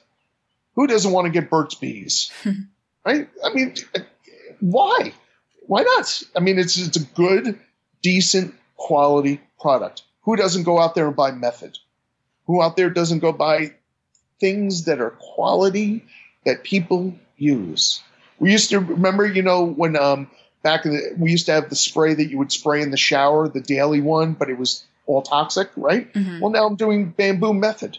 Who 0.74 0.86
doesn't 0.86 1.12
want 1.12 1.26
to 1.26 1.30
get 1.30 1.50
Burt's 1.50 1.74
Bees? 1.74 2.30
right? 3.04 3.28
I 3.44 3.52
mean, 3.54 3.74
why? 4.60 5.12
Why 5.66 5.82
not? 5.82 6.22
I 6.36 6.40
mean, 6.40 6.58
it's, 6.58 6.76
it's 6.78 6.96
a 6.96 7.04
good, 7.04 7.58
decent 8.02 8.54
quality 8.76 9.40
product. 9.60 10.02
Who 10.22 10.36
doesn't 10.36 10.64
go 10.64 10.78
out 10.78 10.94
there 10.94 11.06
and 11.06 11.16
buy 11.16 11.32
method? 11.32 11.78
Who 12.46 12.62
out 12.62 12.76
there 12.76 12.90
doesn't 12.90 13.20
go 13.20 13.32
buy 13.32 13.74
things 14.40 14.84
that 14.84 15.00
are 15.00 15.10
quality 15.10 16.04
that 16.44 16.64
people 16.64 17.14
use? 17.36 18.00
We 18.38 18.52
used 18.52 18.70
to 18.70 18.80
remember, 18.80 19.26
you 19.26 19.42
know, 19.42 19.64
when 19.66 19.96
um, 19.96 20.30
back 20.62 20.84
in 20.86 20.92
the, 20.92 21.14
we 21.18 21.30
used 21.30 21.46
to 21.46 21.52
have 21.52 21.68
the 21.68 21.76
spray 21.76 22.14
that 22.14 22.30
you 22.30 22.38
would 22.38 22.52
spray 22.52 22.82
in 22.82 22.90
the 22.90 22.96
shower, 22.96 23.48
the 23.48 23.60
daily 23.60 24.00
one, 24.00 24.32
but 24.32 24.48
it 24.50 24.58
was 24.58 24.84
all 25.06 25.22
toxic, 25.22 25.70
right? 25.76 26.12
Mhm. 26.12 26.40
Well, 26.40 26.50
now 26.50 26.66
I'm 26.66 26.76
doing 26.76 27.10
bamboo 27.10 27.52
method. 27.54 27.98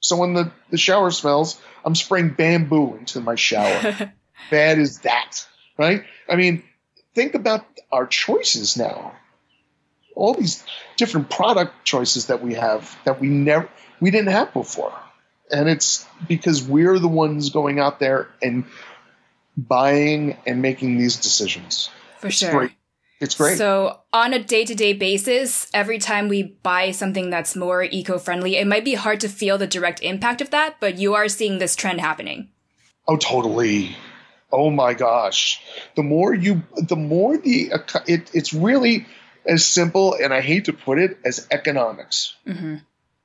So 0.00 0.16
when 0.16 0.34
the, 0.34 0.52
the 0.70 0.78
shower 0.78 1.10
smells, 1.10 1.60
I'm 1.84 1.94
spraying 1.94 2.30
bamboo 2.30 2.96
into 2.96 3.20
my 3.20 3.34
shower. 3.34 4.12
Bad 4.50 4.78
is 4.78 5.00
that, 5.00 5.46
right? 5.78 6.04
I 6.28 6.36
mean, 6.36 6.62
think 7.14 7.34
about 7.34 7.64
our 7.90 8.06
choices 8.06 8.76
now. 8.76 9.14
All 10.14 10.34
these 10.34 10.64
different 10.96 11.30
product 11.30 11.84
choices 11.84 12.26
that 12.26 12.42
we 12.42 12.54
have 12.54 12.96
that 13.04 13.20
we 13.20 13.28
never 13.28 13.68
we 14.00 14.10
didn't 14.10 14.32
have 14.32 14.52
before. 14.52 14.94
And 15.50 15.68
it's 15.68 16.06
because 16.26 16.62
we're 16.62 16.98
the 16.98 17.08
ones 17.08 17.50
going 17.50 17.78
out 17.78 18.00
there 18.00 18.28
and 18.42 18.64
buying 19.56 20.36
and 20.46 20.60
making 20.62 20.98
these 20.98 21.16
decisions. 21.16 21.90
For 22.18 22.28
It's 22.28 22.36
sure. 22.36 22.50
great. 22.50 22.72
It's 23.20 23.34
great. 23.34 23.56
So, 23.56 24.00
on 24.12 24.34
a 24.34 24.42
day 24.42 24.64
to 24.64 24.74
day 24.74 24.92
basis, 24.92 25.68
every 25.72 25.98
time 25.98 26.28
we 26.28 26.42
buy 26.42 26.90
something 26.90 27.30
that's 27.30 27.56
more 27.56 27.82
eco 27.82 28.18
friendly, 28.18 28.56
it 28.56 28.66
might 28.66 28.84
be 28.84 28.94
hard 28.94 29.20
to 29.20 29.28
feel 29.28 29.56
the 29.56 29.66
direct 29.66 30.02
impact 30.02 30.40
of 30.40 30.50
that, 30.50 30.76
but 30.80 30.98
you 30.98 31.14
are 31.14 31.28
seeing 31.28 31.58
this 31.58 31.76
trend 31.76 32.00
happening. 32.00 32.50
Oh, 33.08 33.16
totally. 33.16 33.96
Oh 34.52 34.70
my 34.70 34.94
gosh. 34.94 35.60
The 35.96 36.02
more 36.02 36.34
you, 36.34 36.62
the 36.76 36.96
more 36.96 37.38
the, 37.38 37.72
it, 38.06 38.30
it's 38.34 38.52
really 38.52 39.06
as 39.46 39.64
simple, 39.64 40.14
and 40.14 40.34
I 40.34 40.40
hate 40.40 40.66
to 40.66 40.72
put 40.72 40.98
it, 40.98 41.18
as 41.24 41.46
economics. 41.50 42.34
hmm 42.46 42.76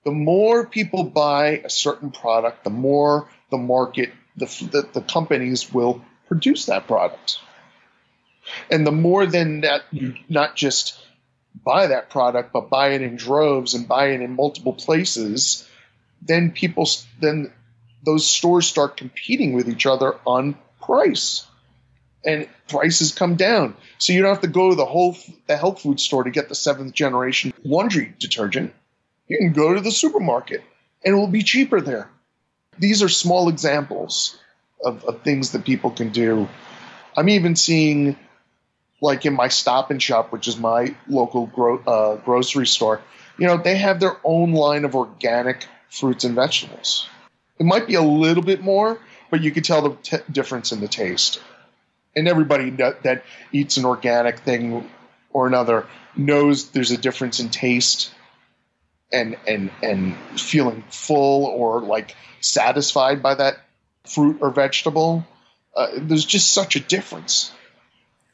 The 0.05 0.11
more 0.11 0.65
people 0.65 1.03
buy 1.03 1.61
a 1.65 1.69
certain 1.69 2.11
product, 2.11 2.63
the 2.63 2.69
more 2.69 3.29
the 3.49 3.57
market, 3.57 4.11
the, 4.37 4.45
the, 4.45 4.89
the 4.93 5.01
companies 5.01 5.73
will 5.73 6.01
produce 6.27 6.67
that 6.67 6.87
product. 6.87 7.39
And 8.69 8.85
the 8.85 8.91
more 8.91 9.25
than 9.25 9.61
that 9.61 9.83
you 9.91 10.15
not 10.29 10.55
just 10.55 10.97
buy 11.63 11.87
that 11.87 12.09
product, 12.09 12.53
but 12.53 12.69
buy 12.69 12.89
it 12.89 13.01
in 13.01 13.15
droves 13.15 13.73
and 13.73 13.87
buy 13.87 14.07
it 14.07 14.21
in 14.21 14.35
multiple 14.35 14.73
places, 14.73 15.67
then 16.21 16.51
people, 16.51 16.87
then 17.19 17.51
those 18.03 18.27
stores 18.27 18.67
start 18.67 18.97
competing 18.97 19.53
with 19.53 19.69
each 19.69 19.85
other 19.85 20.15
on 20.25 20.55
price. 20.81 21.45
And 22.23 22.47
prices 22.67 23.13
come 23.13 23.35
down. 23.35 23.75
So 23.97 24.13
you 24.13 24.21
don't 24.21 24.29
have 24.29 24.41
to 24.41 24.47
go 24.47 24.69
to 24.69 24.75
the 24.75 24.85
whole 24.85 25.17
the 25.47 25.57
health 25.57 25.81
food 25.81 25.99
store 25.99 26.23
to 26.23 26.29
get 26.29 26.49
the 26.49 26.55
seventh 26.55 26.93
generation 26.93 27.51
laundry 27.63 28.13
detergent. 28.19 28.73
You 29.27 29.39
can 29.39 29.53
go 29.53 29.73
to 29.73 29.81
the 29.81 29.91
supermarket 29.91 30.61
and 31.03 31.15
it 31.15 31.17
will 31.17 31.27
be 31.27 31.41
cheaper 31.41 31.81
there. 31.81 32.09
These 32.77 33.01
are 33.01 33.09
small 33.09 33.49
examples 33.49 34.37
of, 34.83 35.03
of 35.05 35.23
things 35.23 35.51
that 35.51 35.65
people 35.65 35.91
can 35.91 36.09
do. 36.09 36.47
I'm 37.17 37.29
even 37.29 37.55
seeing, 37.55 38.17
like 39.01 39.25
in 39.25 39.33
my 39.33 39.47
Stop 39.47 39.91
and 39.91 40.01
Shop, 40.01 40.31
which 40.31 40.47
is 40.47 40.57
my 40.57 40.95
local 41.07 41.47
gro- 41.47 41.83
uh, 41.85 42.15
grocery 42.17 42.67
store, 42.67 43.01
you 43.37 43.47
know, 43.47 43.57
they 43.57 43.75
have 43.77 43.99
their 43.99 44.15
own 44.23 44.53
line 44.53 44.85
of 44.85 44.95
organic 44.95 45.65
fruits 45.89 46.23
and 46.23 46.35
vegetables. 46.35 47.09
It 47.59 47.65
might 47.65 47.87
be 47.87 47.95
a 47.95 48.01
little 48.01 48.43
bit 48.43 48.61
more, 48.61 48.99
but 49.31 49.41
you 49.41 49.51
could 49.51 49.65
tell 49.65 49.81
the 49.81 49.95
t- 49.95 50.17
difference 50.31 50.71
in 50.71 50.79
the 50.79 50.87
taste. 50.87 51.41
And 52.15 52.27
everybody 52.27 52.69
that, 52.71 53.03
that 53.03 53.23
eats 53.51 53.77
an 53.77 53.85
organic 53.85 54.39
thing 54.39 54.89
or 55.31 55.47
another 55.47 55.87
knows 56.15 56.69
there's 56.69 56.91
a 56.91 56.97
difference 56.97 57.39
in 57.39 57.49
taste 57.49 58.11
and 59.13 59.37
and 59.47 59.71
and 59.81 60.15
feeling 60.39 60.83
full 60.89 61.45
or 61.45 61.81
like 61.81 62.15
satisfied 62.39 63.21
by 63.21 63.35
that 63.35 63.57
fruit 64.05 64.37
or 64.41 64.51
vegetable. 64.51 65.25
Uh, 65.75 65.87
there's 65.97 66.25
just 66.25 66.51
such 66.51 66.75
a 66.75 66.79
difference 66.79 67.51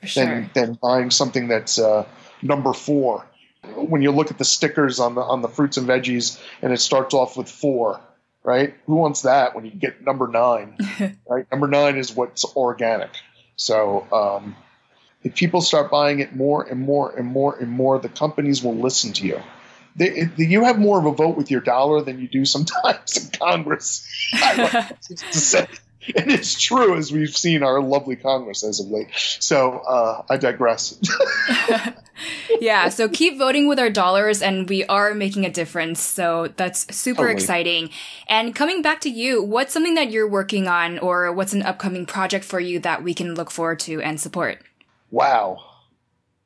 sure. 0.04 0.26
than 0.26 0.50
than 0.54 0.74
buying 0.74 1.12
something 1.12 1.48
that's 1.48 1.80
uh, 1.80 2.06
number 2.42 2.74
four. 2.74 3.26
When 3.76 4.02
you 4.02 4.12
look 4.12 4.32
at 4.32 4.38
the 4.38 4.46
stickers 4.46 5.00
on 5.00 5.16
the 5.16 5.22
on 5.22 5.42
the 5.42 5.50
fruits 5.50 5.78
and 5.78 5.88
veggies, 5.88 6.42
and 6.62 6.72
it 6.72 6.80
starts 6.80 7.14
off 7.14 7.36
with 7.36 7.50
four, 7.50 8.00
right? 8.44 8.76
Who 8.86 8.96
wants 8.96 9.24
that 9.24 9.56
when 9.56 9.66
you 9.66 9.72
get 9.72 10.04
number 10.06 10.28
nine? 10.28 10.78
right, 11.28 11.46
number 11.52 11.68
nine 11.68 11.98
is 11.98 12.16
what's 12.16 12.46
organic. 12.56 13.10
So 13.56 14.08
um, 14.12 14.56
if 15.24 15.36
people 15.36 15.62
start 15.62 15.92
buying 15.92 16.20
it 16.20 16.36
more 16.36 16.64
and 16.64 16.80
more 16.80 17.12
and 17.12 17.28
more 17.28 17.58
and 17.58 17.70
more, 17.70 18.00
the 18.00 18.10
companies 18.10 18.64
will 18.64 18.76
listen 18.76 19.14
to 19.14 19.26
you. 19.26 19.42
They, 19.96 20.10
it, 20.12 20.40
you 20.40 20.64
have 20.64 20.78
more 20.78 21.00
of 21.00 21.06
a 21.06 21.12
vote 21.12 21.36
with 21.36 21.50
your 21.50 21.62
dollar 21.62 22.02
than 22.02 22.20
you 22.20 22.28
do 22.28 22.46
sometimes 22.46 23.18
in 23.18 23.32
Congress. 23.32 24.08
I 26.16 26.20
like 26.20 26.26
to 26.28 26.32
say. 26.32 26.32
And 26.32 26.32
it's 26.32 26.60
true, 26.60 26.98
as 26.98 27.12
we've 27.12 27.36
seen 27.36 27.64
our 27.64 27.82
lovely 27.82 28.16
Congress 28.16 28.64
as 28.64 28.80
of 28.80 28.88
late. 28.88 29.10
So 29.40 29.80
uh, 29.80 30.24
I 30.30 30.38
digress. 30.38 30.98
yeah, 32.62 32.90
so 32.90 33.08
keep 33.10 33.38
voting 33.38 33.68
with 33.68 33.80
our 33.80 33.90
dollars, 33.90 34.42
and 34.42 34.68
we 34.70 34.86
are 34.86 35.14
making 35.14 35.46
a 35.46 35.50
difference. 35.50 36.02
So 36.02 36.48
that's 36.56 36.94
super 36.96 37.18
Totally. 37.24 37.34
exciting. 37.34 37.90
And 38.28 38.56
coming 38.56 38.82
back 38.82 39.02
to 39.02 39.10
you, 39.10 39.44
what's 39.44 39.74
something 39.74 39.96
that 39.96 40.12
you're 40.12 40.28
working 40.28 40.68
on, 40.68 41.00
or 41.00 41.32
what's 41.32 41.54
an 41.54 41.64
upcoming 41.64 42.06
project 42.06 42.46
for 42.46 42.60
you 42.60 42.80
that 42.80 43.04
we 43.04 43.14
can 43.14 43.36
look 43.36 43.52
forward 43.52 43.80
to 43.82 44.02
and 44.02 44.20
support? 44.20 44.62
wow. 45.12 45.64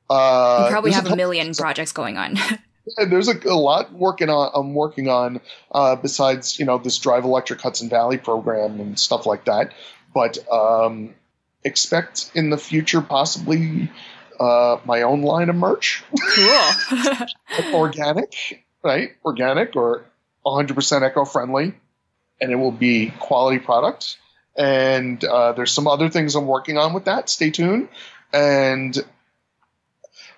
Uh, 0.09 0.63
You 0.65 0.71
probably 0.71 0.91
have 0.91 1.05
a 1.09 1.15
million 1.15 1.53
projects 1.53 1.93
going 1.93 2.17
on. 2.17 2.37
Yeah, 2.85 3.05
there's 3.05 3.27
a, 3.27 3.37
a 3.47 3.55
lot 3.55 3.93
working 3.93 4.29
on. 4.29 4.51
I'm 4.53 4.73
working 4.73 5.07
on 5.07 5.41
uh, 5.71 5.95
besides 5.95 6.59
you 6.59 6.65
know 6.65 6.77
this 6.77 6.97
Drive 6.97 7.23
Electric 7.23 7.61
Hudson 7.61 7.89
Valley 7.89 8.17
program 8.17 8.79
and 8.79 8.97
stuff 8.97 9.25
like 9.25 9.45
that. 9.45 9.73
But 10.13 10.37
um, 10.51 11.13
expect 11.63 12.31
in 12.33 12.49
the 12.49 12.57
future 12.57 13.01
possibly 13.01 13.89
uh, 14.39 14.77
my 14.85 15.03
own 15.03 15.21
line 15.21 15.49
of 15.49 15.55
merch, 15.55 16.03
cool. 16.19 16.71
organic, 17.73 18.63
right? 18.83 19.11
Organic 19.23 19.75
or 19.75 20.05
100% 20.45 21.07
eco-friendly, 21.07 21.73
and 22.41 22.51
it 22.51 22.55
will 22.55 22.71
be 22.71 23.13
quality 23.19 23.59
product. 23.59 24.17
And 24.57 25.23
uh, 25.23 25.53
there's 25.53 25.71
some 25.71 25.87
other 25.87 26.09
things 26.09 26.35
I'm 26.35 26.47
working 26.47 26.77
on 26.77 26.93
with 26.93 27.05
that. 27.05 27.29
Stay 27.29 27.51
tuned. 27.51 27.87
And 28.33 28.97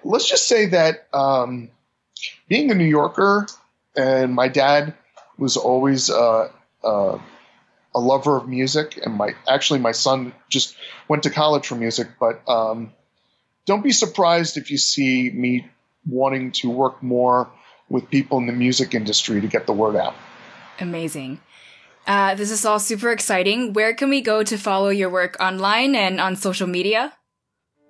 let's 0.03 0.27
just 0.27 0.47
say 0.47 0.67
that. 0.67 1.07
Um, 1.13 1.69
being 2.53 2.69
a 2.69 2.75
New 2.75 2.85
Yorker, 2.85 3.47
and 3.95 4.31
my 4.31 4.47
dad 4.47 4.93
was 5.39 5.57
always 5.57 6.11
uh, 6.11 6.49
uh, 6.83 7.17
a 7.95 7.99
lover 7.99 8.37
of 8.37 8.47
music, 8.47 8.99
and 9.03 9.15
my 9.15 9.33
actually 9.47 9.79
my 9.79 9.91
son 9.91 10.33
just 10.49 10.75
went 11.07 11.23
to 11.23 11.31
college 11.31 11.65
for 11.65 11.73
music. 11.73 12.09
But 12.19 12.47
um, 12.47 12.93
don't 13.65 13.83
be 13.83 13.91
surprised 13.91 14.57
if 14.57 14.69
you 14.69 14.77
see 14.77 15.31
me 15.31 15.67
wanting 16.07 16.51
to 16.61 16.69
work 16.69 17.01
more 17.01 17.49
with 17.89 18.11
people 18.11 18.37
in 18.37 18.45
the 18.45 18.53
music 18.53 18.93
industry 18.93 19.41
to 19.41 19.47
get 19.47 19.65
the 19.65 19.73
word 19.73 19.95
out. 19.95 20.13
Amazing. 20.79 21.39
Uh, 22.05 22.35
this 22.35 22.51
is 22.51 22.65
all 22.65 22.77
super 22.77 23.11
exciting. 23.11 23.73
Where 23.73 23.95
can 23.95 24.11
we 24.11 24.21
go 24.21 24.43
to 24.43 24.59
follow 24.59 24.89
your 24.89 25.09
work 25.09 25.37
online 25.39 25.95
and 25.95 26.21
on 26.21 26.35
social 26.35 26.67
media? 26.67 27.13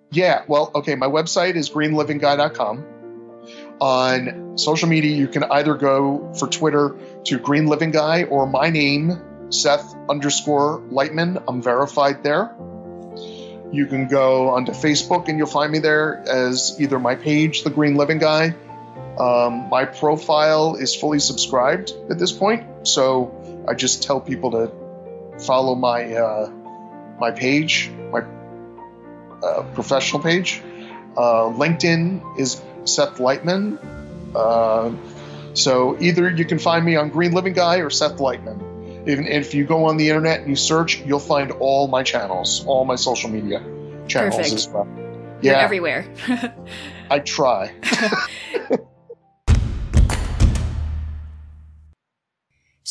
Yeah, 0.09 0.45
well, 0.47 0.71
okay, 0.73 0.95
my 0.95 1.07
website 1.07 1.55
is 1.55 1.69
greenlivingguy.com. 1.69 2.92
On 3.79 4.57
social 4.57 4.87
media, 4.87 5.15
you 5.15 5.27
can 5.27 5.43
either 5.43 5.75
go 5.75 6.33
for 6.39 6.47
Twitter 6.47 6.95
to 7.25 7.39
Green 7.39 7.67
Living 7.67 7.91
Guy 7.91 8.23
or 8.23 8.47
my 8.47 8.69
name, 8.69 9.19
Seth 9.49 9.95
underscore 10.09 10.81
Leitman. 10.91 11.43
I'm 11.47 11.61
verified 11.61 12.23
there. 12.23 12.55
You 13.71 13.87
can 13.87 14.07
go 14.07 14.49
onto 14.49 14.71
Facebook 14.71 15.27
and 15.27 15.37
you'll 15.37 15.47
find 15.47 15.71
me 15.71 15.79
there 15.79 16.23
as 16.27 16.79
either 16.79 16.99
my 16.99 17.15
page, 17.15 17.63
The 17.63 17.71
Green 17.71 17.95
Living 17.95 18.19
Guy. 18.19 18.55
Um, 19.19 19.69
my 19.69 19.85
profile 19.85 20.75
is 20.75 20.95
fully 20.95 21.19
subscribed 21.19 21.91
at 22.09 22.17
this 22.17 22.31
point, 22.31 22.87
so 22.87 23.63
I 23.67 23.73
just 23.73 24.03
tell 24.03 24.19
people 24.19 24.51
to 24.51 24.71
follow 25.39 25.75
my 25.75 26.13
uh, 26.13 26.51
my 27.19 27.31
page, 27.31 27.91
my 28.11 28.21
uh, 29.43 29.63
professional 29.73 30.21
page. 30.21 30.61
Uh, 31.15 31.49
LinkedIn 31.53 32.39
is 32.39 32.61
Seth 32.85 33.17
Leitman. 33.17 33.77
Uh, 34.35 34.91
so 35.53 35.97
either 35.99 36.29
you 36.29 36.45
can 36.45 36.59
find 36.59 36.83
me 36.85 36.95
on 36.95 37.09
Green 37.09 37.31
Living 37.33 37.53
Guy 37.53 37.77
or 37.77 37.89
Seth 37.89 38.17
Leitman. 38.17 39.07
Even 39.07 39.27
if 39.27 39.53
you 39.53 39.65
go 39.65 39.85
on 39.85 39.97
the 39.97 40.09
internet 40.09 40.39
and 40.39 40.49
you 40.49 40.55
search, 40.55 41.01
you'll 41.01 41.19
find 41.19 41.51
all 41.51 41.87
my 41.87 42.03
channels, 42.03 42.63
all 42.65 42.85
my 42.85 42.95
social 42.95 43.29
media 43.29 43.59
channels 44.07 44.35
Perfect. 44.37 44.53
as 44.55 44.67
well. 44.69 44.87
You're 45.41 45.53
Yeah, 45.53 45.59
everywhere. 45.59 46.05
I 47.09 47.19
try. 47.19 47.73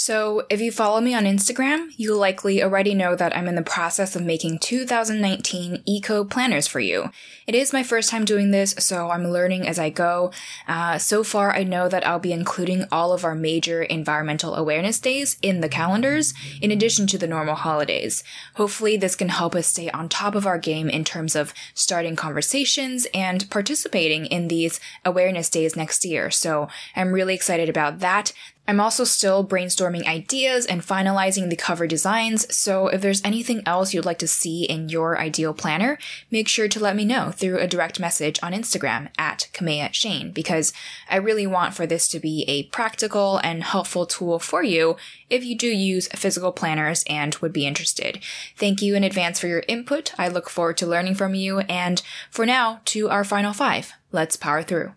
So, 0.05 0.45
if 0.51 0.61
you 0.61 0.73
follow 0.73 1.01
me 1.01 1.15
on 1.15 1.27
Instagram, 1.27 1.93
you'll 1.97 2.19
likely 2.19 2.61
already 2.61 2.93
know 2.93 3.15
that 3.15 3.37
I'm 3.37 3.47
in 3.47 3.55
the 3.55 3.63
process 3.63 4.17
of 4.17 4.25
making 4.25 4.59
2019 4.59 5.85
eco 5.87 6.25
planners 6.25 6.67
for 6.67 6.81
you. 6.81 7.11
It 7.47 7.55
is 7.55 7.73
my 7.73 7.85
first 7.85 8.11
time 8.11 8.25
doing 8.25 8.51
this, 8.51 8.75
so 8.81 9.11
I'm 9.11 9.29
learning 9.29 9.69
as 9.69 9.79
I 9.79 9.91
go. 9.91 10.33
Uh, 10.67 10.99
so 10.99 11.23
far, 11.23 11.55
I 11.55 11.63
know 11.63 11.89
that 11.89 12.05
I'll 12.05 12.19
be 12.19 12.33
including 12.33 12.85
all 12.91 13.13
of 13.13 13.25
our 13.25 13.37
major 13.37 13.85
environmental 13.85 14.57
awareness 14.57 14.99
days 14.99 15.39
in 15.41 15.61
the 15.61 15.69
calendars, 15.69 16.35
in 16.61 16.73
addition 16.73 17.07
to 17.07 17.17
the 17.17 17.29
normal 17.29 17.55
holidays. 17.55 18.25
Hopefully, 18.57 18.97
this 18.97 19.15
can 19.15 19.29
help 19.29 19.55
us 19.55 19.69
stay 19.69 19.89
on 19.91 20.09
top 20.09 20.35
of 20.35 20.49
our 20.49 20.59
game 20.59 20.91
in 20.91 21.05
terms 21.05 21.37
of 21.37 21.55
starting 21.75 22.17
conversations 22.17 23.07
and 23.15 23.49
participating 23.51 24.27
in 24.27 24.49
these 24.49 24.81
awareness 25.05 25.49
days 25.49 25.77
next 25.77 26.05
year. 26.05 26.29
So, 26.29 26.67
I'm 26.97 27.13
really 27.13 27.37
excited 27.37 27.69
about 27.69 28.01
that. 28.01 28.33
I'm 28.67 28.79
also 28.79 29.03
still 29.03 29.45
brainstorming 29.45 30.07
ideas 30.07 30.67
and 30.67 30.83
finalizing 30.83 31.51
the 31.51 31.57
cover 31.57 31.89
designs, 31.89 32.55
so 32.55 32.87
if 32.87 33.01
there's 33.01 33.21
anything 33.25 33.61
else 33.67 33.93
you'd 33.93 34.05
like 34.05 34.21
to 34.21 34.29
see 34.29 34.63
in 34.65 34.89
your 34.89 35.19
ideal 35.19 35.53
planner, 35.53 35.99
make 36.31 36.47
sure 36.47 36.69
to 36.69 36.81
let 36.81 36.95
me 36.95 37.05
know 37.05 37.33
through 37.33 37.59
a 37.59 37.67
direct 37.67 37.99
message 37.99 38.39
on 38.41 38.53
Instagram 38.53 39.09
at 39.19 39.49
Kaméa 39.53 39.91
Chayne, 39.91 40.33
because 40.33 40.73
I 41.11 41.17
really 41.17 41.47
want 41.47 41.75
for 41.75 41.89
this 41.89 42.07
to 42.09 42.21
be 42.21 42.45
a 42.47 42.63
practical 42.65 43.39
and 43.39 43.65
helpful 43.65 44.07
tool 44.07 44.39
for 44.39 44.63
you 44.63 44.97
if 45.29 45.45
you 45.45 45.59
do 45.59 45.67
use 45.67 46.07
physical 46.09 46.53
planners 46.53 47.05
and 47.09 47.35
would 47.37 47.53
be 47.53 47.67
interested. 47.67 48.23
Thank 48.57 48.81
you 48.81 48.95
in 48.95 49.03
advance 49.03 49.41
for 49.41 49.49
your 49.49 49.65
input. 49.67 50.15
I 50.19 50.29
look 50.29 50.49
forward 50.49 50.77
to 50.79 50.87
learning 50.87 51.17
from 51.17 51.35
you, 51.35 51.59
and 51.61 52.01
for 52.31 52.47
now, 52.47 52.81
to 52.87 53.11
our 53.11 53.25
final 53.25 53.53
five. 53.53 53.93
Let's 54.13 54.37
power 54.37 54.63
through. 54.63 54.93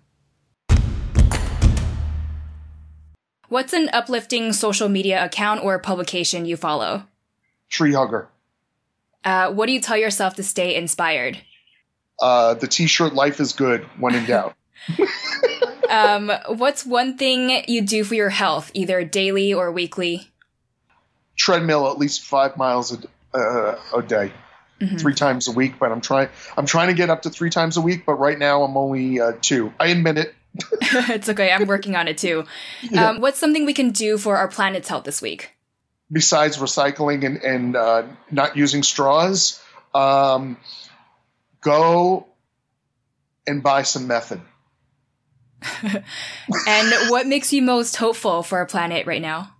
What's 3.55 3.71
an 3.71 3.89
uplifting 3.93 4.51
social 4.51 4.89
media 4.89 5.23
account 5.23 5.63
or 5.63 5.79
publication 5.79 6.43
you 6.43 6.57
follow? 6.57 7.05
TreeHugger. 7.71 8.27
Uh, 9.23 9.53
what 9.53 9.67
do 9.67 9.71
you 9.71 9.79
tell 9.79 9.95
yourself 9.95 10.35
to 10.35 10.43
stay 10.43 10.75
inspired? 10.75 11.39
Uh, 12.21 12.55
the 12.55 12.67
T-shirt 12.67 13.13
"Life 13.13 13.39
is 13.39 13.53
good" 13.53 13.83
when 13.97 14.13
in 14.13 14.25
doubt. 14.25 14.57
um, 15.89 16.33
what's 16.49 16.85
one 16.85 17.17
thing 17.17 17.63
you 17.69 17.81
do 17.81 18.03
for 18.03 18.15
your 18.15 18.29
health, 18.29 18.71
either 18.73 19.05
daily 19.05 19.53
or 19.53 19.71
weekly? 19.71 20.29
Treadmill 21.37 21.89
at 21.89 21.97
least 21.97 22.23
five 22.23 22.57
miles 22.57 22.91
a, 22.91 23.37
uh, 23.37 23.79
a 23.95 24.01
day, 24.01 24.33
mm-hmm. 24.81 24.97
three 24.97 25.13
times 25.13 25.47
a 25.47 25.53
week. 25.53 25.79
But 25.79 25.93
I'm 25.93 26.01
trying. 26.01 26.27
I'm 26.57 26.65
trying 26.65 26.89
to 26.89 26.93
get 26.93 27.09
up 27.09 27.21
to 27.21 27.29
three 27.29 27.51
times 27.51 27.77
a 27.77 27.81
week. 27.81 28.05
But 28.05 28.15
right 28.15 28.37
now 28.37 28.63
I'm 28.63 28.75
only 28.75 29.21
uh, 29.21 29.31
two. 29.39 29.71
I 29.79 29.87
admit 29.87 30.17
it. 30.17 30.35
it's 30.81 31.29
okay. 31.29 31.51
I'm 31.51 31.67
working 31.67 31.95
on 31.95 32.07
it 32.07 32.17
too. 32.17 32.45
Yeah. 32.83 33.09
Um, 33.09 33.21
what's 33.21 33.39
something 33.39 33.65
we 33.65 33.73
can 33.73 33.91
do 33.91 34.17
for 34.17 34.37
our 34.37 34.47
planet's 34.47 34.87
health 34.87 35.03
this 35.03 35.21
week? 35.21 35.51
Besides 36.11 36.57
recycling 36.57 37.25
and, 37.25 37.37
and 37.37 37.75
uh, 37.75 38.03
not 38.31 38.55
using 38.55 38.83
straws, 38.83 39.61
um, 39.93 40.57
go 41.61 42.27
and 43.47 43.63
buy 43.63 43.81
some 43.81 44.07
method. 44.07 44.41
and 45.83 46.93
what 47.09 47.25
makes 47.25 47.51
you 47.51 47.61
most 47.61 47.95
hopeful 47.95 48.43
for 48.43 48.59
our 48.59 48.65
planet 48.65 49.07
right 49.07 49.21
now? 49.21 49.51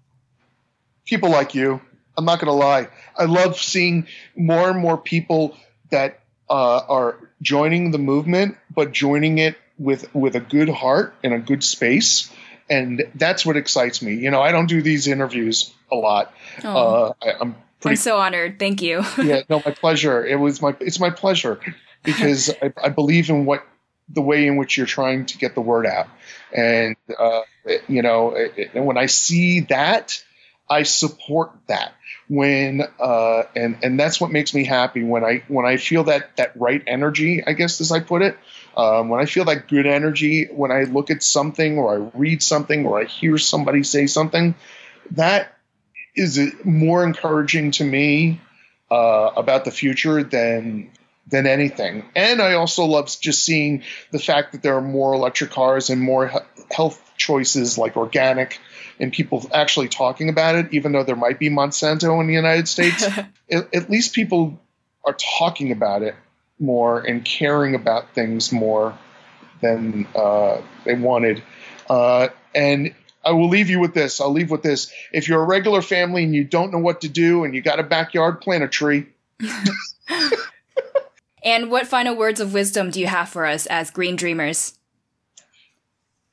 People 1.06 1.30
like 1.30 1.56
you. 1.56 1.82
I'm 2.18 2.26
not 2.26 2.40
going 2.40 2.48
to 2.48 2.54
lie. 2.54 2.88
I 3.18 3.26
love 3.26 3.58
seeing 3.58 4.08
more 4.36 4.70
and 4.70 4.80
more 4.80 4.98
people 4.98 5.58
that 5.90 6.20
uh, 6.50 6.82
are 6.88 7.32
joining 7.42 7.92
the 7.92 7.98
movement, 7.98 8.56
but 8.74 8.92
joining 8.92 9.40
it 9.40 9.58
with 9.78 10.14
with 10.14 10.36
a 10.36 10.40
good 10.40 10.70
heart 10.70 11.16
and 11.24 11.34
a 11.34 11.40
good 11.40 11.64
space. 11.64 12.32
And 12.70 13.04
that's 13.14 13.46
what 13.46 13.58
excites 13.58 14.02
me. 14.02 14.16
You 14.16 14.32
know 14.32 14.42
i 14.42 14.52
don't 14.52 14.68
do 14.68 14.82
these 14.82 15.08
interviews 15.08 15.74
a 15.92 15.96
lot. 15.96 16.34
Uh, 16.64 17.10
I, 17.22 17.42
am 17.42 17.56
I'm 17.84 17.96
so 17.96 18.18
honored. 18.18 18.60
Thank 18.60 18.82
you. 18.82 19.04
Yeah 19.18 19.42
no 19.50 19.62
my 19.66 19.72
pleasure. 19.72 20.26
It 20.26 20.40
was 20.40 20.62
my 20.62 20.76
it's 20.80 21.00
my 21.00 21.10
pleasure 21.10 21.60
because 22.04 22.50
I, 22.62 22.74
I, 22.84 22.90
believe 22.90 23.30
in 23.30 23.46
what 23.46 23.66
the 24.10 24.22
way 24.22 24.48
in 24.48 24.58
which 24.58 24.78
you're 24.78 24.86
trying 24.86 25.26
to 25.28 25.38
get 25.38 25.56
the 25.56 25.62
word 25.62 25.86
out. 25.86 26.08
And 26.52 26.96
uh, 27.18 27.42
you 27.88 28.02
know 28.02 28.36
it, 28.36 28.76
when 28.76 28.98
i 28.98 29.08
see 29.08 29.62
that 29.62 30.24
i 30.70 30.84
support 30.84 31.52
that. 31.68 31.94
When 32.28 32.82
uh, 33.00 33.44
and 33.56 33.78
and 33.84 34.00
that's 34.00 34.20
what 34.20 34.32
makes 34.32 34.54
me 34.54 34.66
happy. 34.66 35.04
When 35.04 35.24
I 35.24 35.44
when 35.48 35.66
I 35.66 35.78
feel 35.78 36.06
that 36.06 36.36
that 36.38 36.60
right 36.60 36.82
energy, 36.88 37.44
I 37.46 37.54
guess 37.54 37.82
as 37.82 37.92
I 37.92 38.00
put 38.00 38.24
it, 38.24 38.36
um, 38.76 39.10
when 39.10 39.22
I 39.22 39.26
feel 39.26 39.46
that 39.46 39.68
good 39.68 39.86
energy, 39.86 40.48
when 40.52 40.72
I 40.72 40.84
look 40.84 41.10
at 41.10 41.24
something 41.24 41.78
or 41.78 41.94
I 41.94 42.18
read 42.18 42.44
something 42.44 42.86
or 42.86 43.00
I 43.00 43.06
hear 43.06 43.38
somebody 43.38 43.84
say 43.84 44.08
something, 44.08 44.56
that 45.12 45.56
is 46.16 46.40
more 46.64 47.04
encouraging 47.04 47.72
to 47.72 47.84
me 47.84 48.42
uh, 48.92 49.32
about 49.36 49.66
the 49.66 49.72
future 49.72 50.24
than 50.24 50.92
than 51.28 51.48
anything. 51.48 52.06
And 52.16 52.40
I 52.42 52.54
also 52.54 52.86
love 52.86 53.10
just 53.20 53.44
seeing 53.44 53.84
the 54.12 54.20
fact 54.20 54.52
that 54.52 54.62
there 54.62 54.76
are 54.76 54.82
more 54.82 55.14
electric 55.16 55.52
cars 55.52 55.90
and 55.90 56.00
more 56.00 56.32
health 56.70 57.02
choices 57.18 57.80
like 57.80 57.98
organic 57.98 58.60
and 59.00 59.12
people 59.12 59.50
actually 59.52 59.90
talking 59.90 60.30
about 60.30 60.56
it, 60.56 60.74
even 60.74 60.92
though 60.92 61.04
there 61.04 61.16
might 61.16 61.40
be 61.40 61.50
Monsanto 61.50 62.22
in 62.22 62.28
the 62.28 62.34
United 62.34 62.68
States. 62.68 63.04
at, 63.52 63.74
at 63.74 63.90
least 63.90 64.14
people 64.14 64.60
are 65.04 65.18
talking 65.40 65.72
about 65.72 66.04
it 66.04 66.16
more 66.60 67.00
and 67.00 67.24
caring 67.24 67.76
about 67.76 68.14
things 68.14 68.52
more 68.52 68.98
than 69.62 70.08
uh, 70.16 70.62
they 70.86 70.96
wanted. 70.96 71.44
Uh, 71.90 72.30
and 72.54 72.94
I 73.24 73.32
will 73.32 73.50
leave 73.50 73.70
you 73.70 73.80
with 73.80 73.94
this. 73.94 74.22
I'll 74.22 74.32
leave 74.32 74.52
with 74.52 74.64
this. 74.64 74.92
If 75.12 75.28
you're 75.28 75.42
a 75.42 75.46
regular 75.46 75.82
family 75.82 76.24
and 76.24 76.36
you 76.36 76.44
don't 76.44 76.72
know 76.72 76.80
what 76.80 77.02
to 77.02 77.10
do 77.10 77.44
and 77.44 77.56
you 77.56 77.62
got 77.62 77.80
a 77.80 77.84
backyard, 77.84 78.42
plant 78.42 78.64
a 78.64 78.68
tree. 78.68 79.08
and 81.44 81.72
what 81.72 81.88
final 81.88 82.16
words 82.16 82.40
of 82.40 82.54
wisdom 82.54 82.92
do 82.92 83.00
you 83.00 83.08
have 83.08 83.30
for 83.30 83.46
us 83.46 83.66
as 83.66 83.90
green 83.90 84.16
dreamers? 84.16 84.78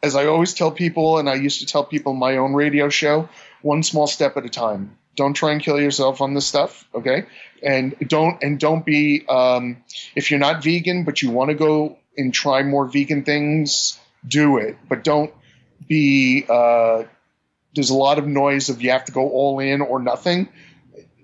As 0.03 0.17
I 0.17 0.27
always 0.27 0.53
tell 0.53 0.71
people, 0.71 1.19
and 1.19 1.31
I 1.31 1.35
used 1.35 1.61
to 1.61 1.67
tell 1.67 1.85
people 1.85 2.13
my 2.13 2.37
own 2.37 2.55
radio 2.55 2.89
show, 2.89 3.29
one 3.63 3.83
small 3.83 4.07
step 4.07 4.37
at 4.37 4.45
a 4.45 4.49
time. 4.49 4.97
Don't 5.17 5.35
try 5.35 5.53
and 5.53 5.63
kill 5.63 5.81
yourself 5.81 6.21
on 6.21 6.35
this 6.35 6.47
stuff, 6.47 6.87
okay? 6.95 7.27
And 7.63 7.95
don't 8.07 8.43
and 8.43 8.59
don't 8.59 8.85
be 8.85 9.25
um, 9.29 9.85
if 10.17 10.31
you're 10.31 10.41
not 10.41 10.63
vegan 10.65 11.05
but 11.05 11.23
you 11.23 11.31
want 11.31 11.51
to 11.51 11.55
go 11.55 11.99
and 12.17 12.33
try 12.33 12.63
more 12.63 12.87
vegan 12.87 13.23
things, 13.25 13.99
do 14.27 14.59
it. 14.59 14.77
But 14.89 15.05
don't 15.05 15.33
be. 15.87 16.45
Uh, 16.49 17.05
there's 17.75 17.91
a 17.91 17.95
lot 17.95 18.19
of 18.19 18.27
noise 18.27 18.69
of 18.69 18.83
you 18.83 18.91
have 18.91 19.07
to 19.07 19.13
go 19.13 19.31
all 19.31 19.59
in 19.59 19.81
or 19.81 19.99
nothing. 19.99 20.49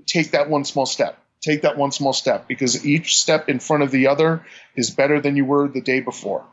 Take 0.07 0.31
that 0.31 0.48
one 0.48 0.64
small 0.64 0.87
step. 0.87 1.18
Take 1.40 1.62
that 1.62 1.77
one 1.77 1.92
small 1.92 2.12
step 2.12 2.48
because 2.48 2.87
each 2.87 3.16
step 3.16 3.48
in 3.48 3.61
front 3.61 3.83
of 3.83 3.90
the 3.90 4.09
other 4.09 4.44
is 4.74 4.90
better 4.90 5.20
than 5.20 5.37
you 5.37 5.44
were 5.44 5.68
the 5.68 5.81
day 5.81 6.01
before, 6.01 6.44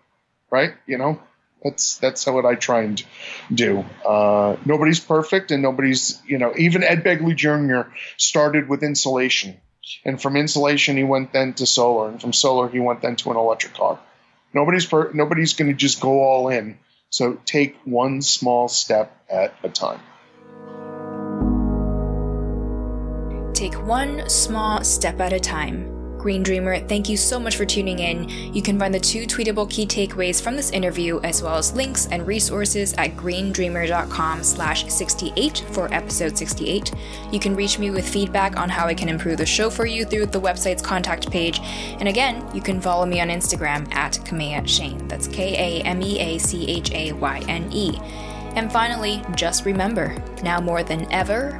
right? 0.49 0.73
You 0.85 0.97
know. 0.97 1.19
That's 1.65 1.97
that's 1.97 2.27
what 2.27 2.45
I 2.45 2.53
try 2.53 2.83
and 2.83 3.03
do. 3.51 3.83
Uh, 4.05 4.55
nobody's 4.65 4.99
perfect, 4.99 5.49
and 5.49 5.63
nobody's 5.63 6.21
you 6.27 6.37
know 6.37 6.53
even 6.55 6.83
Ed 6.83 7.03
Begley 7.03 7.35
Jr. 7.35 7.89
started 8.17 8.69
with 8.69 8.83
insulation, 8.83 9.57
and 10.05 10.21
from 10.21 10.35
insulation 10.37 10.95
he 10.95 11.03
went 11.03 11.33
then 11.33 11.55
to 11.55 11.65
solar, 11.65 12.09
and 12.09 12.21
from 12.21 12.33
solar 12.33 12.69
he 12.69 12.79
went 12.79 13.01
then 13.01 13.15
to 13.15 13.31
an 13.31 13.37
electric 13.37 13.73
car. 13.73 13.99
Nobody's 14.53 14.85
per- 14.85 15.11
nobody's 15.13 15.55
going 15.55 15.71
to 15.71 15.73
just 15.73 15.99
go 15.99 16.21
all 16.21 16.49
in. 16.49 16.77
So 17.09 17.39
take 17.45 17.77
one 17.83 18.21
small 18.21 18.67
step 18.67 19.17
at 19.27 19.55
a 19.63 19.69
time. 19.69 20.01
Take 23.55 23.73
one 23.87 24.29
small 24.29 24.83
step 24.83 25.19
at 25.19 25.33
a 25.33 25.39
time. 25.39 25.94
Green 26.25 26.41
Dreamer, 26.41 26.79
thank 26.79 27.07
you 27.07 27.17
so 27.17 27.39
much 27.39 27.55
for 27.55 27.65
tuning 27.65 27.99
in. 27.99 28.27
You 28.51 28.63
can 28.63 28.79
find 28.79 28.91
the 28.91 28.99
two 28.99 29.27
tweetable 29.27 29.69
key 29.69 29.85
takeaways 29.85 30.41
from 30.41 30.55
this 30.55 30.71
interview, 30.71 31.19
as 31.19 31.43
well 31.43 31.55
as 31.55 31.71
links 31.73 32.07
and 32.07 32.25
resources 32.25 32.95
at 32.95 33.11
greendreamer.com 33.15 34.43
slash 34.43 34.91
68 34.91 35.63
for 35.69 35.87
episode 35.93 36.35
68. 36.35 36.91
You 37.31 37.39
can 37.39 37.55
reach 37.55 37.77
me 37.77 37.91
with 37.91 38.09
feedback 38.09 38.57
on 38.57 38.69
how 38.69 38.87
I 38.87 38.95
can 38.95 39.07
improve 39.07 39.37
the 39.37 39.45
show 39.45 39.69
for 39.69 39.85
you 39.85 40.03
through 40.03 40.25
the 40.25 40.41
website's 40.41 40.81
contact 40.81 41.29
page. 41.29 41.59
And 41.99 42.07
again, 42.07 42.43
you 42.55 42.61
can 42.61 42.81
follow 42.81 43.05
me 43.05 43.21
on 43.21 43.27
Instagram 43.27 43.93
at 43.93 44.13
Kaméa 44.13 44.65
Chayne. 44.65 45.07
That's 45.07 45.27
K 45.27 45.53
A 45.53 45.83
M 45.83 46.01
E 46.01 46.19
A 46.19 46.39
C 46.39 46.67
H 46.67 46.89
A 46.89 47.11
Y 47.11 47.43
N 47.47 47.71
E. 47.71 47.99
And 48.55 48.71
finally, 48.71 49.21
just 49.35 49.63
remember 49.63 50.17
now 50.41 50.59
more 50.59 50.81
than 50.81 51.05
ever, 51.13 51.59